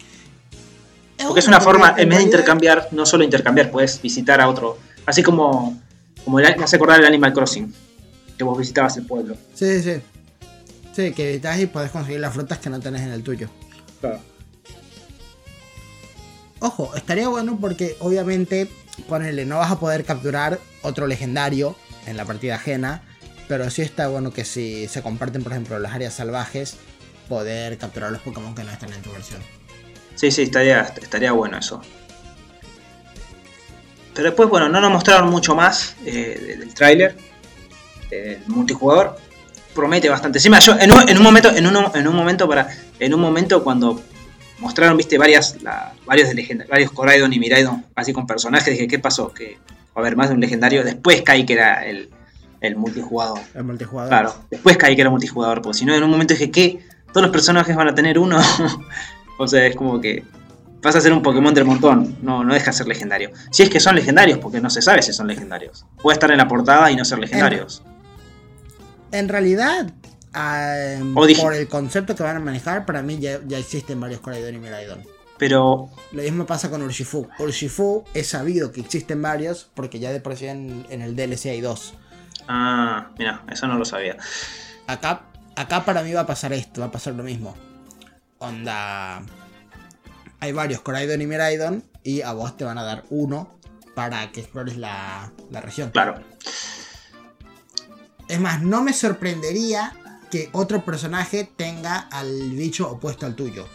[1.23, 4.77] Porque es una forma, en vez de intercambiar, no solo intercambiar, puedes visitar a otro.
[5.07, 5.81] Así como,
[6.23, 7.73] como me hace acordar el Animal Crossing,
[8.37, 9.35] que vos visitabas el pueblo.
[9.55, 10.01] Sí, sí.
[10.93, 13.49] Sí, que editas y puedes conseguir las frutas que no tenés en el tuyo.
[14.01, 14.19] Claro.
[16.59, 18.69] Ojo, estaría bueno porque obviamente,
[19.07, 23.01] ponele, no vas a poder capturar otro legendario en la partida ajena,
[23.47, 26.75] pero sí está bueno que si se comparten, por ejemplo, las áreas salvajes,
[27.29, 29.41] poder capturar los Pokémon que no están en tu versión.
[30.15, 31.81] Sí, sí, estaría, estaría bueno eso.
[34.17, 37.15] Pero después, bueno, no nos mostraron mucho más eh, del tráiler,
[38.09, 39.15] del multijugador
[39.75, 40.39] promete bastante.
[40.39, 42.67] Encima yo en un, momento, en un, en un momento para.
[42.99, 44.01] En un momento cuando
[44.57, 45.57] mostraron, viste, varias,
[46.07, 49.31] varios de legendarios, varios Coraidon y Miraidon, así con personajes, dije, ¿qué pasó?
[49.31, 49.59] Que
[49.93, 50.83] a ver más de un legendario.
[50.83, 52.09] Después caí que era el,
[52.61, 53.39] el multijugador.
[53.53, 54.09] El multijugador.
[54.09, 56.79] Claro, después caí que era multijugador, porque si no, en un momento dije, ¿qué?
[57.13, 58.39] Todos los personajes van a tener uno.
[59.37, 60.23] o sea, es como que
[60.81, 62.17] pasa a ser un Pokémon del montón.
[62.21, 63.31] No, no deja de ser legendario.
[63.51, 65.85] Si es que son legendarios, porque no se sabe si son legendarios.
[66.01, 67.83] Puede estar en la portada y no ser legendarios
[69.11, 69.91] en realidad,
[71.13, 75.03] por el concepto que van a manejar, para mí ya, existen varios Coraidon y Miraidon.
[75.37, 75.89] Pero.
[76.13, 77.27] Lo mismo pasa con Urshifu.
[77.37, 81.61] Urshifu es sabido que existen varios porque ya de por sí en, el DLC hay
[81.61, 81.93] dos.
[82.47, 84.17] Ah, mira, eso no lo sabía.
[84.87, 85.23] Acá,
[85.55, 87.55] acá para mí va a pasar esto, va a pasar lo mismo.
[88.39, 89.21] Onda.
[90.39, 93.57] Hay varios Coraidon y Miraidon y a vos te van a dar uno
[93.95, 95.91] para que explores la, la región.
[95.91, 96.21] Claro.
[98.27, 99.93] Es más, no me sorprendería
[100.29, 103.67] que otro personaje tenga al bicho opuesto al tuyo.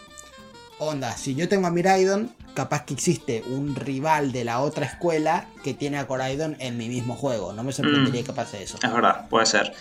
[0.79, 5.47] Onda, si yo tengo a Miraidon, capaz que existe un rival de la otra escuela
[5.63, 7.53] que tiene a Coraidon en mi mismo juego.
[7.53, 8.25] No me sorprendería mm.
[8.25, 8.77] que pase eso.
[8.81, 9.73] Es verdad, puede ser.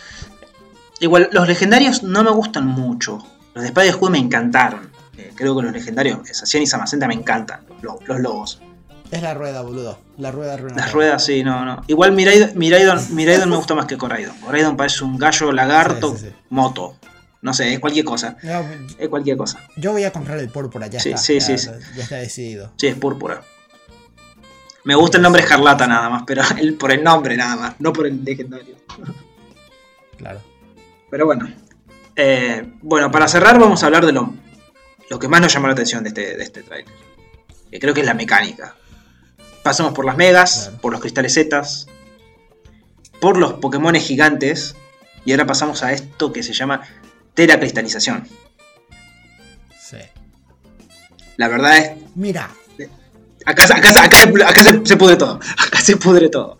[1.00, 3.18] Igual, los legendarios no me gustan mucho.
[3.54, 4.90] Los de Spider me encantaron.
[5.16, 7.60] Eh, creo que los legendarios, Sacian y Samacenta, me encantan.
[7.82, 8.60] los lobos.
[9.12, 9.98] Es la rueda, boludo.
[10.16, 10.74] La rueda rueda.
[10.74, 11.82] La rueda, sí, no, no.
[11.86, 14.34] Igual Miraidon, Miraidon, me gusta más que Coraidon.
[14.40, 16.16] Coraidon parece un gallo lagarto
[16.48, 16.96] moto.
[17.42, 18.38] No sé, es cualquier cosa.
[18.98, 19.58] es cualquier cosa.
[19.76, 21.20] Yo voy a comprar el púrpura, ya sí, está.
[21.20, 22.72] Sí, ya, sí, ya está decidido.
[22.78, 23.42] Sí, es púrpura.
[24.84, 26.42] Me gusta el nombre Escarlata nada más, pero
[26.80, 28.76] por el nombre nada más, no por el legendario.
[30.16, 30.40] Claro.
[31.10, 31.52] Pero bueno.
[32.16, 34.34] Eh, bueno, para cerrar vamos a hablar de lo,
[35.12, 36.90] lo que más nos llamó la atención de este, de este trailer.
[37.70, 38.76] Que creo que es la mecánica.
[39.62, 41.86] Pasamos por las megas, por los cristales zetas,
[43.20, 44.74] por los Pokémon gigantes.
[45.26, 46.80] Y ahora pasamos a esto que se llama
[47.34, 48.26] teracristalización.
[49.78, 49.98] Sí.
[51.36, 51.90] La verdad es.
[52.14, 52.48] Mira,
[53.44, 55.38] Acá, acá, acá se, se pudre todo.
[55.58, 56.56] Acá se pudre todo.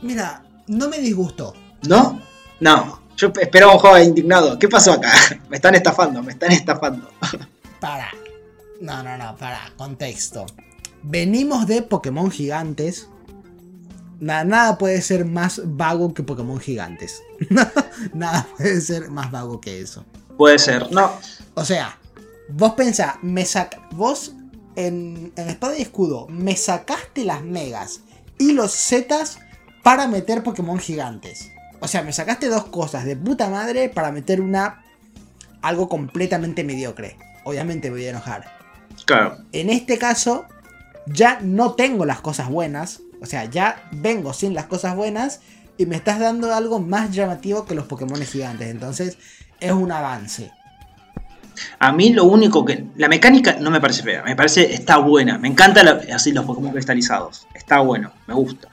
[0.00, 1.54] mira, no me disgustó.
[1.86, 2.22] ¿No?
[2.60, 3.05] No.
[3.16, 4.58] Yo esperaba un juego indignado.
[4.58, 5.10] ¿Qué pasó acá?
[5.48, 7.08] Me están estafando, me están estafando.
[7.80, 8.10] Para.
[8.80, 9.72] No, no, no, para.
[9.76, 10.44] Contexto.
[11.02, 13.08] Venimos de Pokémon gigantes.
[14.18, 17.22] Nada, nada puede ser más vago que Pokémon gigantes.
[18.12, 20.04] nada puede ser más vago que eso.
[20.36, 20.90] Puede ser.
[20.92, 21.10] No.
[21.54, 21.98] O sea,
[22.48, 24.32] vos pensá, me sac vos
[24.74, 28.00] en, en Espada y Escudo me sacaste las megas
[28.38, 29.38] y los zetas
[29.82, 31.50] para meter Pokémon gigantes.
[31.80, 34.82] O sea, me sacaste dos cosas de puta madre para meter una
[35.62, 37.16] algo completamente mediocre.
[37.44, 38.44] Obviamente me voy a enojar.
[39.04, 39.38] Claro.
[39.52, 40.46] En este caso,
[41.06, 43.00] ya no tengo las cosas buenas.
[43.20, 45.40] O sea, ya vengo sin las cosas buenas.
[45.78, 48.68] Y me estás dando algo más llamativo que los Pokémon gigantes.
[48.68, 49.18] Entonces,
[49.60, 50.50] es un avance.
[51.78, 52.86] A mí lo único que.
[52.96, 54.72] La mecánica no me parece fea, me parece.
[54.74, 55.38] está buena.
[55.38, 57.46] Me encanta la- así los Pokémon cristalizados.
[57.54, 58.68] Está bueno, me gusta.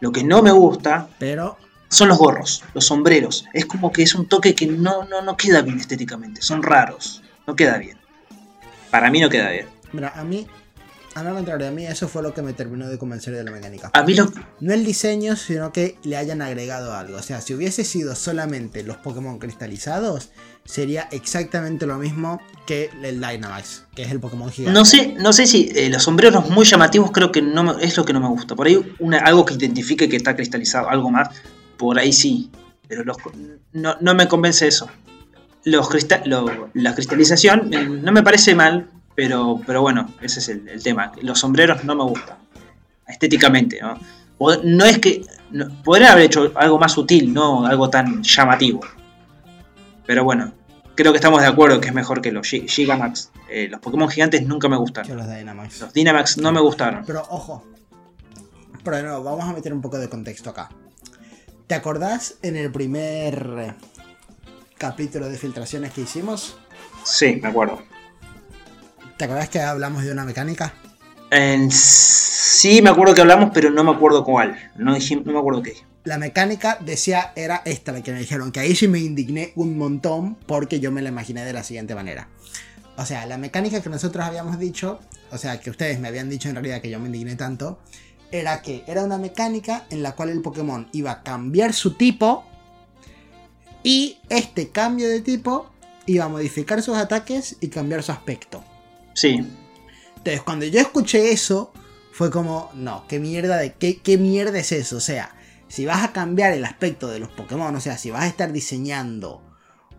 [0.00, 1.56] Lo que no me gusta Pero,
[1.88, 3.44] son los gorros, los sombreros.
[3.52, 6.42] Es como que es un toque que no, no, no queda bien estéticamente.
[6.42, 7.22] Son raros.
[7.46, 7.96] No queda bien.
[8.90, 9.66] Para mí no queda bien.
[9.92, 10.46] mira, a mí,
[11.14, 13.50] a lo contrario, a mí eso fue lo que me terminó de convencer de la
[13.50, 13.90] mecánica.
[13.92, 14.30] A mí lo.
[14.60, 17.16] No el diseño, sino que le hayan agregado algo.
[17.18, 20.30] O sea, si hubiese sido solamente los Pokémon cristalizados,
[20.64, 24.76] sería exactamente lo mismo que el Dynamax, que es el Pokémon gigante.
[24.78, 27.96] No sé, no sé si eh, los sombreros muy llamativos creo que no me- es
[27.96, 28.54] lo que no me gusta.
[28.56, 31.28] Por ahí una, algo que identifique que está cristalizado, algo más,
[31.76, 32.50] por ahí sí.
[32.88, 33.16] Pero los,
[33.72, 34.88] no, no me convence eso.
[35.64, 40.48] Los crista- lo- la cristalización eh, no me parece mal, pero, pero bueno, ese es
[40.48, 41.10] el, el tema.
[41.22, 42.36] Los sombreros no me gustan.
[43.08, 43.98] Estéticamente, ¿no?
[44.64, 45.22] No es que.
[45.50, 48.80] no- podrían haber hecho algo más sutil, no algo tan llamativo.
[50.06, 50.52] Pero bueno,
[50.94, 53.30] creo que estamos de acuerdo que es mejor que los Gi- Gigamax.
[53.50, 55.16] Eh, los Pokémon gigantes nunca me gustaron.
[55.16, 55.80] los Dynamax.
[55.80, 57.02] Los Dynamax no me gustaron.
[57.04, 57.64] Pero ojo.
[58.84, 60.68] Pero de nuevo, vamos a meter un poco de contexto acá.
[61.66, 63.74] ¿Te acordás en el primer
[64.78, 66.58] capítulo de filtraciones que hicimos?
[67.04, 67.82] Sí, me acuerdo.
[69.16, 70.74] ¿Te acordás que hablamos de una mecánica?
[71.70, 74.56] Sí, me acuerdo que hablamos, pero no me acuerdo cuál.
[74.76, 75.74] No, dije- no me acuerdo qué.
[76.04, 79.76] La mecánica decía era esta la que me dijeron, que ahí sí me indigné un
[79.76, 82.28] montón porque yo me la imaginé de la siguiente manera.
[82.96, 85.00] O sea, la mecánica que nosotros habíamos dicho,
[85.32, 87.80] o sea, que ustedes me habían dicho en realidad que yo me indigné tanto,
[88.30, 92.44] era que era una mecánica en la cual el Pokémon iba a cambiar su tipo
[93.82, 95.70] y este cambio de tipo
[96.06, 98.64] iba a modificar sus ataques y cambiar su aspecto.
[99.14, 99.38] Sí,
[100.16, 101.72] Entonces, cuando yo escuché eso,
[102.12, 104.96] fue como, no, qué mierda de qué, qué mierda es eso.
[104.96, 105.34] O sea,
[105.68, 108.52] si vas a cambiar el aspecto de los Pokémon, o sea, si vas a estar
[108.52, 109.42] diseñando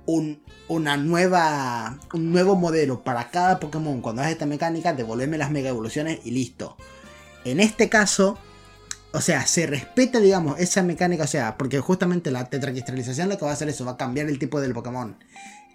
[0.05, 5.51] un, una nueva, un nuevo modelo para cada Pokémon cuando hagas esta mecánica, devolverme las
[5.51, 6.77] mega evoluciones y listo.
[7.51, 8.37] En este caso,
[9.13, 13.45] o sea, se respeta, digamos, esa mecánica, o sea, porque justamente la tetracristalización lo que
[13.45, 15.17] va a hacer eso, va a cambiar el tipo del Pokémon.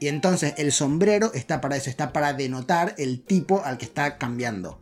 [0.01, 4.19] Y entonces el sombrero está para eso, está para denotar el tipo al que está
[4.19, 4.81] cambiando.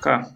[0.00, 0.28] claro.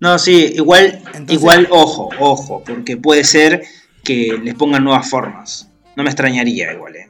[0.00, 3.64] No, sí, igual, Entonces- igual, ojo, ojo, porque puede ser
[4.02, 5.68] que les pongan nuevas formas.
[5.94, 7.08] No me extrañaría igual, eh.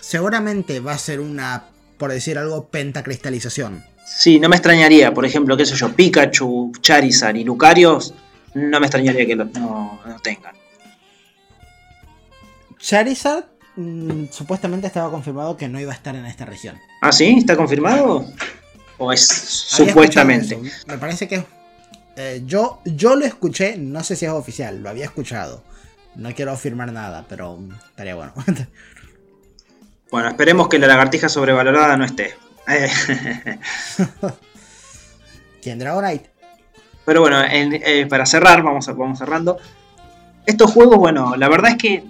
[0.00, 1.64] Seguramente va a ser una,
[1.96, 3.82] por decir algo, pentacristalización.
[4.16, 8.12] Sí, no me extrañaría, por ejemplo, qué sé yo, Pikachu, Charizard y Lucarios,
[8.54, 10.54] no me extrañaría que lo, no, no tengan.
[12.78, 13.44] Charizard
[13.76, 16.76] mm, supuestamente estaba confirmado que no iba a estar en esta región.
[17.00, 17.36] ¿Ah, sí?
[17.38, 18.26] ¿Está confirmado?
[18.98, 20.58] ¿O es supuestamente?
[20.86, 21.44] Me parece que
[22.16, 25.62] eh, yo, yo lo escuché, no sé si es oficial, lo había escuchado.
[26.16, 27.58] No quiero afirmar nada, pero
[27.88, 28.34] estaría bueno.
[30.10, 32.34] Bueno, esperemos que la lagartija sobrevalorada no esté.
[32.78, 32.88] Eh,
[35.62, 36.30] ¿Quién Dragonite?
[37.04, 39.58] Pero bueno, en- eh, para cerrar, vamos, a, vamos cerrando.
[40.46, 42.04] Estos juegos, bueno, la verdad es que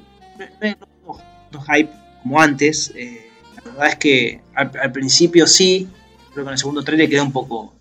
[0.61, 1.19] no,
[1.53, 1.91] no- hype
[2.23, 2.93] como antes.
[2.95, 5.89] eh, la verdad es que al, principio sí,
[6.33, 7.75] creo que en el segundo trailer quedé un poco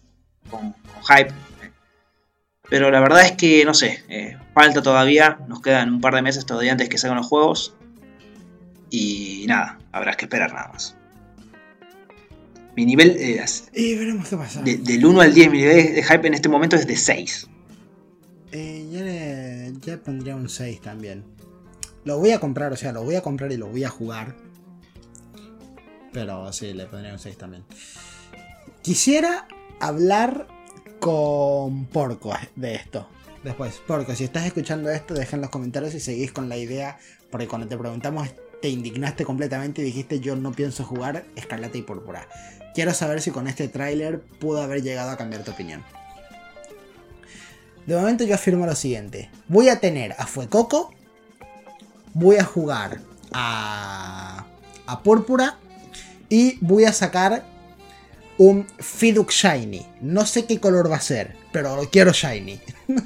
[0.50, 0.74] con,
[1.08, 1.34] hype.
[2.70, 6.22] Pero la verdad es que, no sé, eh, falta todavía, nos quedan un par de
[6.22, 7.74] meses todavía antes que salgan los juegos.
[8.92, 10.96] Y nada, habrá que esperar nada más.
[12.76, 13.44] Mi nivel eh,
[13.74, 14.62] Y veremos qué pasa.
[14.62, 17.48] de- del 1 al 10, mi nivel de hype en este momento es de 6.
[18.52, 21.24] Eh, yo le, yo pondría un 6 también.
[22.06, 24.36] Lo voy a comprar, o sea, lo voy a comprar y lo voy a jugar.
[26.14, 27.64] Pero sí, le pondría un 6 también.
[28.82, 29.48] Quisiera
[29.80, 30.48] hablar
[31.00, 33.08] con Porco de esto.
[33.44, 36.98] Después, Porco, si estás escuchando esto, deja en los comentarios si seguís con la idea,
[37.30, 38.30] porque cuando te preguntamos
[38.62, 42.28] te indignaste completamente y dijiste yo no pienso jugar Escarlata y Púrpura.
[42.80, 45.84] Quiero saber si con este tráiler pudo haber llegado a cambiar tu opinión.
[47.86, 49.30] De momento yo afirmo lo siguiente.
[49.50, 50.94] Voy a tener a Fuecoco.
[52.14, 53.02] Voy a jugar
[53.34, 54.46] a,
[54.86, 55.58] a Púrpura.
[56.30, 57.44] Y voy a sacar
[58.38, 59.86] un Fiduk Shiny.
[60.00, 62.62] No sé qué color va a ser, pero lo quiero Shiny.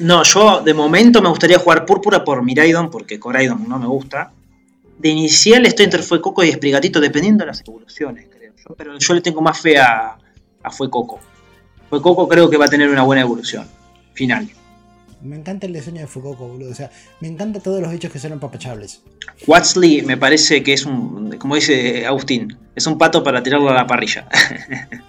[0.00, 4.32] No, yo de momento me gustaría jugar Púrpura por Miraidon, porque Coraidon no me gusta.
[5.02, 8.74] De inicial estoy entre Fuecoco y Esprigatito, dependiendo de las evoluciones, creo yo.
[8.76, 10.16] Pero yo le tengo más fe a,
[10.62, 11.18] a Fuecoco.
[11.90, 13.66] Fuecoco creo que va a tener una buena evolución.
[14.14, 14.48] Final.
[15.20, 16.70] Me encanta el diseño de Fuecoco, boludo.
[16.70, 16.88] O sea,
[17.20, 19.02] me encanta todos los bichos que son empapachables.
[19.48, 23.74] Watsley me parece que es un, como dice Agustín, es un pato para tirarlo a
[23.74, 24.28] la parrilla.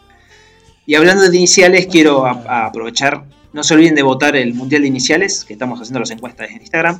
[0.87, 5.45] y hablando de iniciales, quiero aprovechar, no se olviden de votar el Mundial de Iniciales,
[5.45, 6.99] que estamos haciendo las encuestas en Instagram.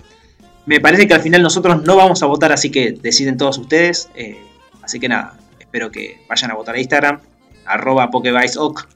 [0.65, 4.09] Me parece que al final nosotros no vamos a votar, así que deciden todos ustedes.
[4.15, 4.41] Eh,
[4.81, 7.19] así que nada, espero que vayan a votar a Instagram,
[7.65, 8.87] arroba PokeviceOc.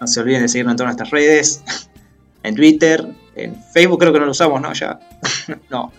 [0.00, 1.62] No se olviden de seguirnos en todas nuestras redes,
[2.42, 3.06] en Twitter,
[3.36, 4.72] en Facebook creo que no lo usamos, ¿no?
[4.72, 4.98] Ya.
[5.70, 5.92] no.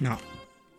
[0.00, 0.18] No.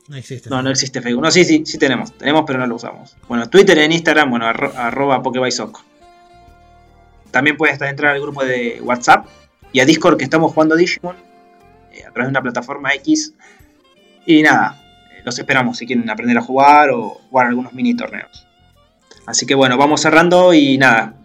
[0.07, 0.49] No existe.
[0.49, 1.23] No, no existe Facebook.
[1.23, 2.17] No, sí, sí, sí tenemos.
[2.17, 3.15] Tenemos, pero no lo usamos.
[3.27, 5.21] Bueno, Twitter, en Instagram, bueno, arroba
[7.31, 9.27] También puedes entrar al grupo de WhatsApp
[9.71, 11.15] y a Discord que estamos jugando Digimon
[11.91, 13.35] eh, a través de una plataforma X.
[14.29, 14.79] Y nada,
[15.11, 18.45] eh, los esperamos si quieren aprender a jugar o jugar algunos mini torneos.
[19.25, 21.15] Así que bueno, vamos cerrando y nada,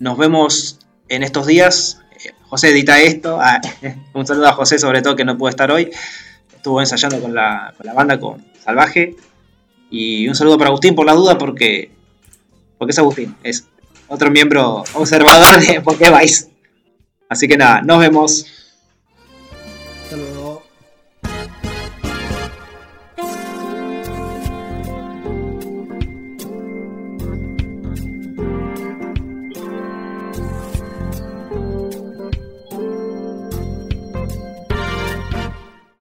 [0.00, 2.02] nos vemos en estos días
[2.48, 3.38] José edita esto.
[3.40, 3.60] Ah,
[4.12, 5.88] un saludo a José, sobre todo, que no pudo estar hoy.
[6.54, 9.14] Estuvo ensayando con la, banda, con Salvaje.
[9.90, 11.92] Y un saludo para Agustín por la duda, porque,
[12.76, 13.66] porque es Agustín, es
[14.08, 16.50] otro miembro observador de Pokévice.
[17.28, 18.46] Así que nada, nos vemos.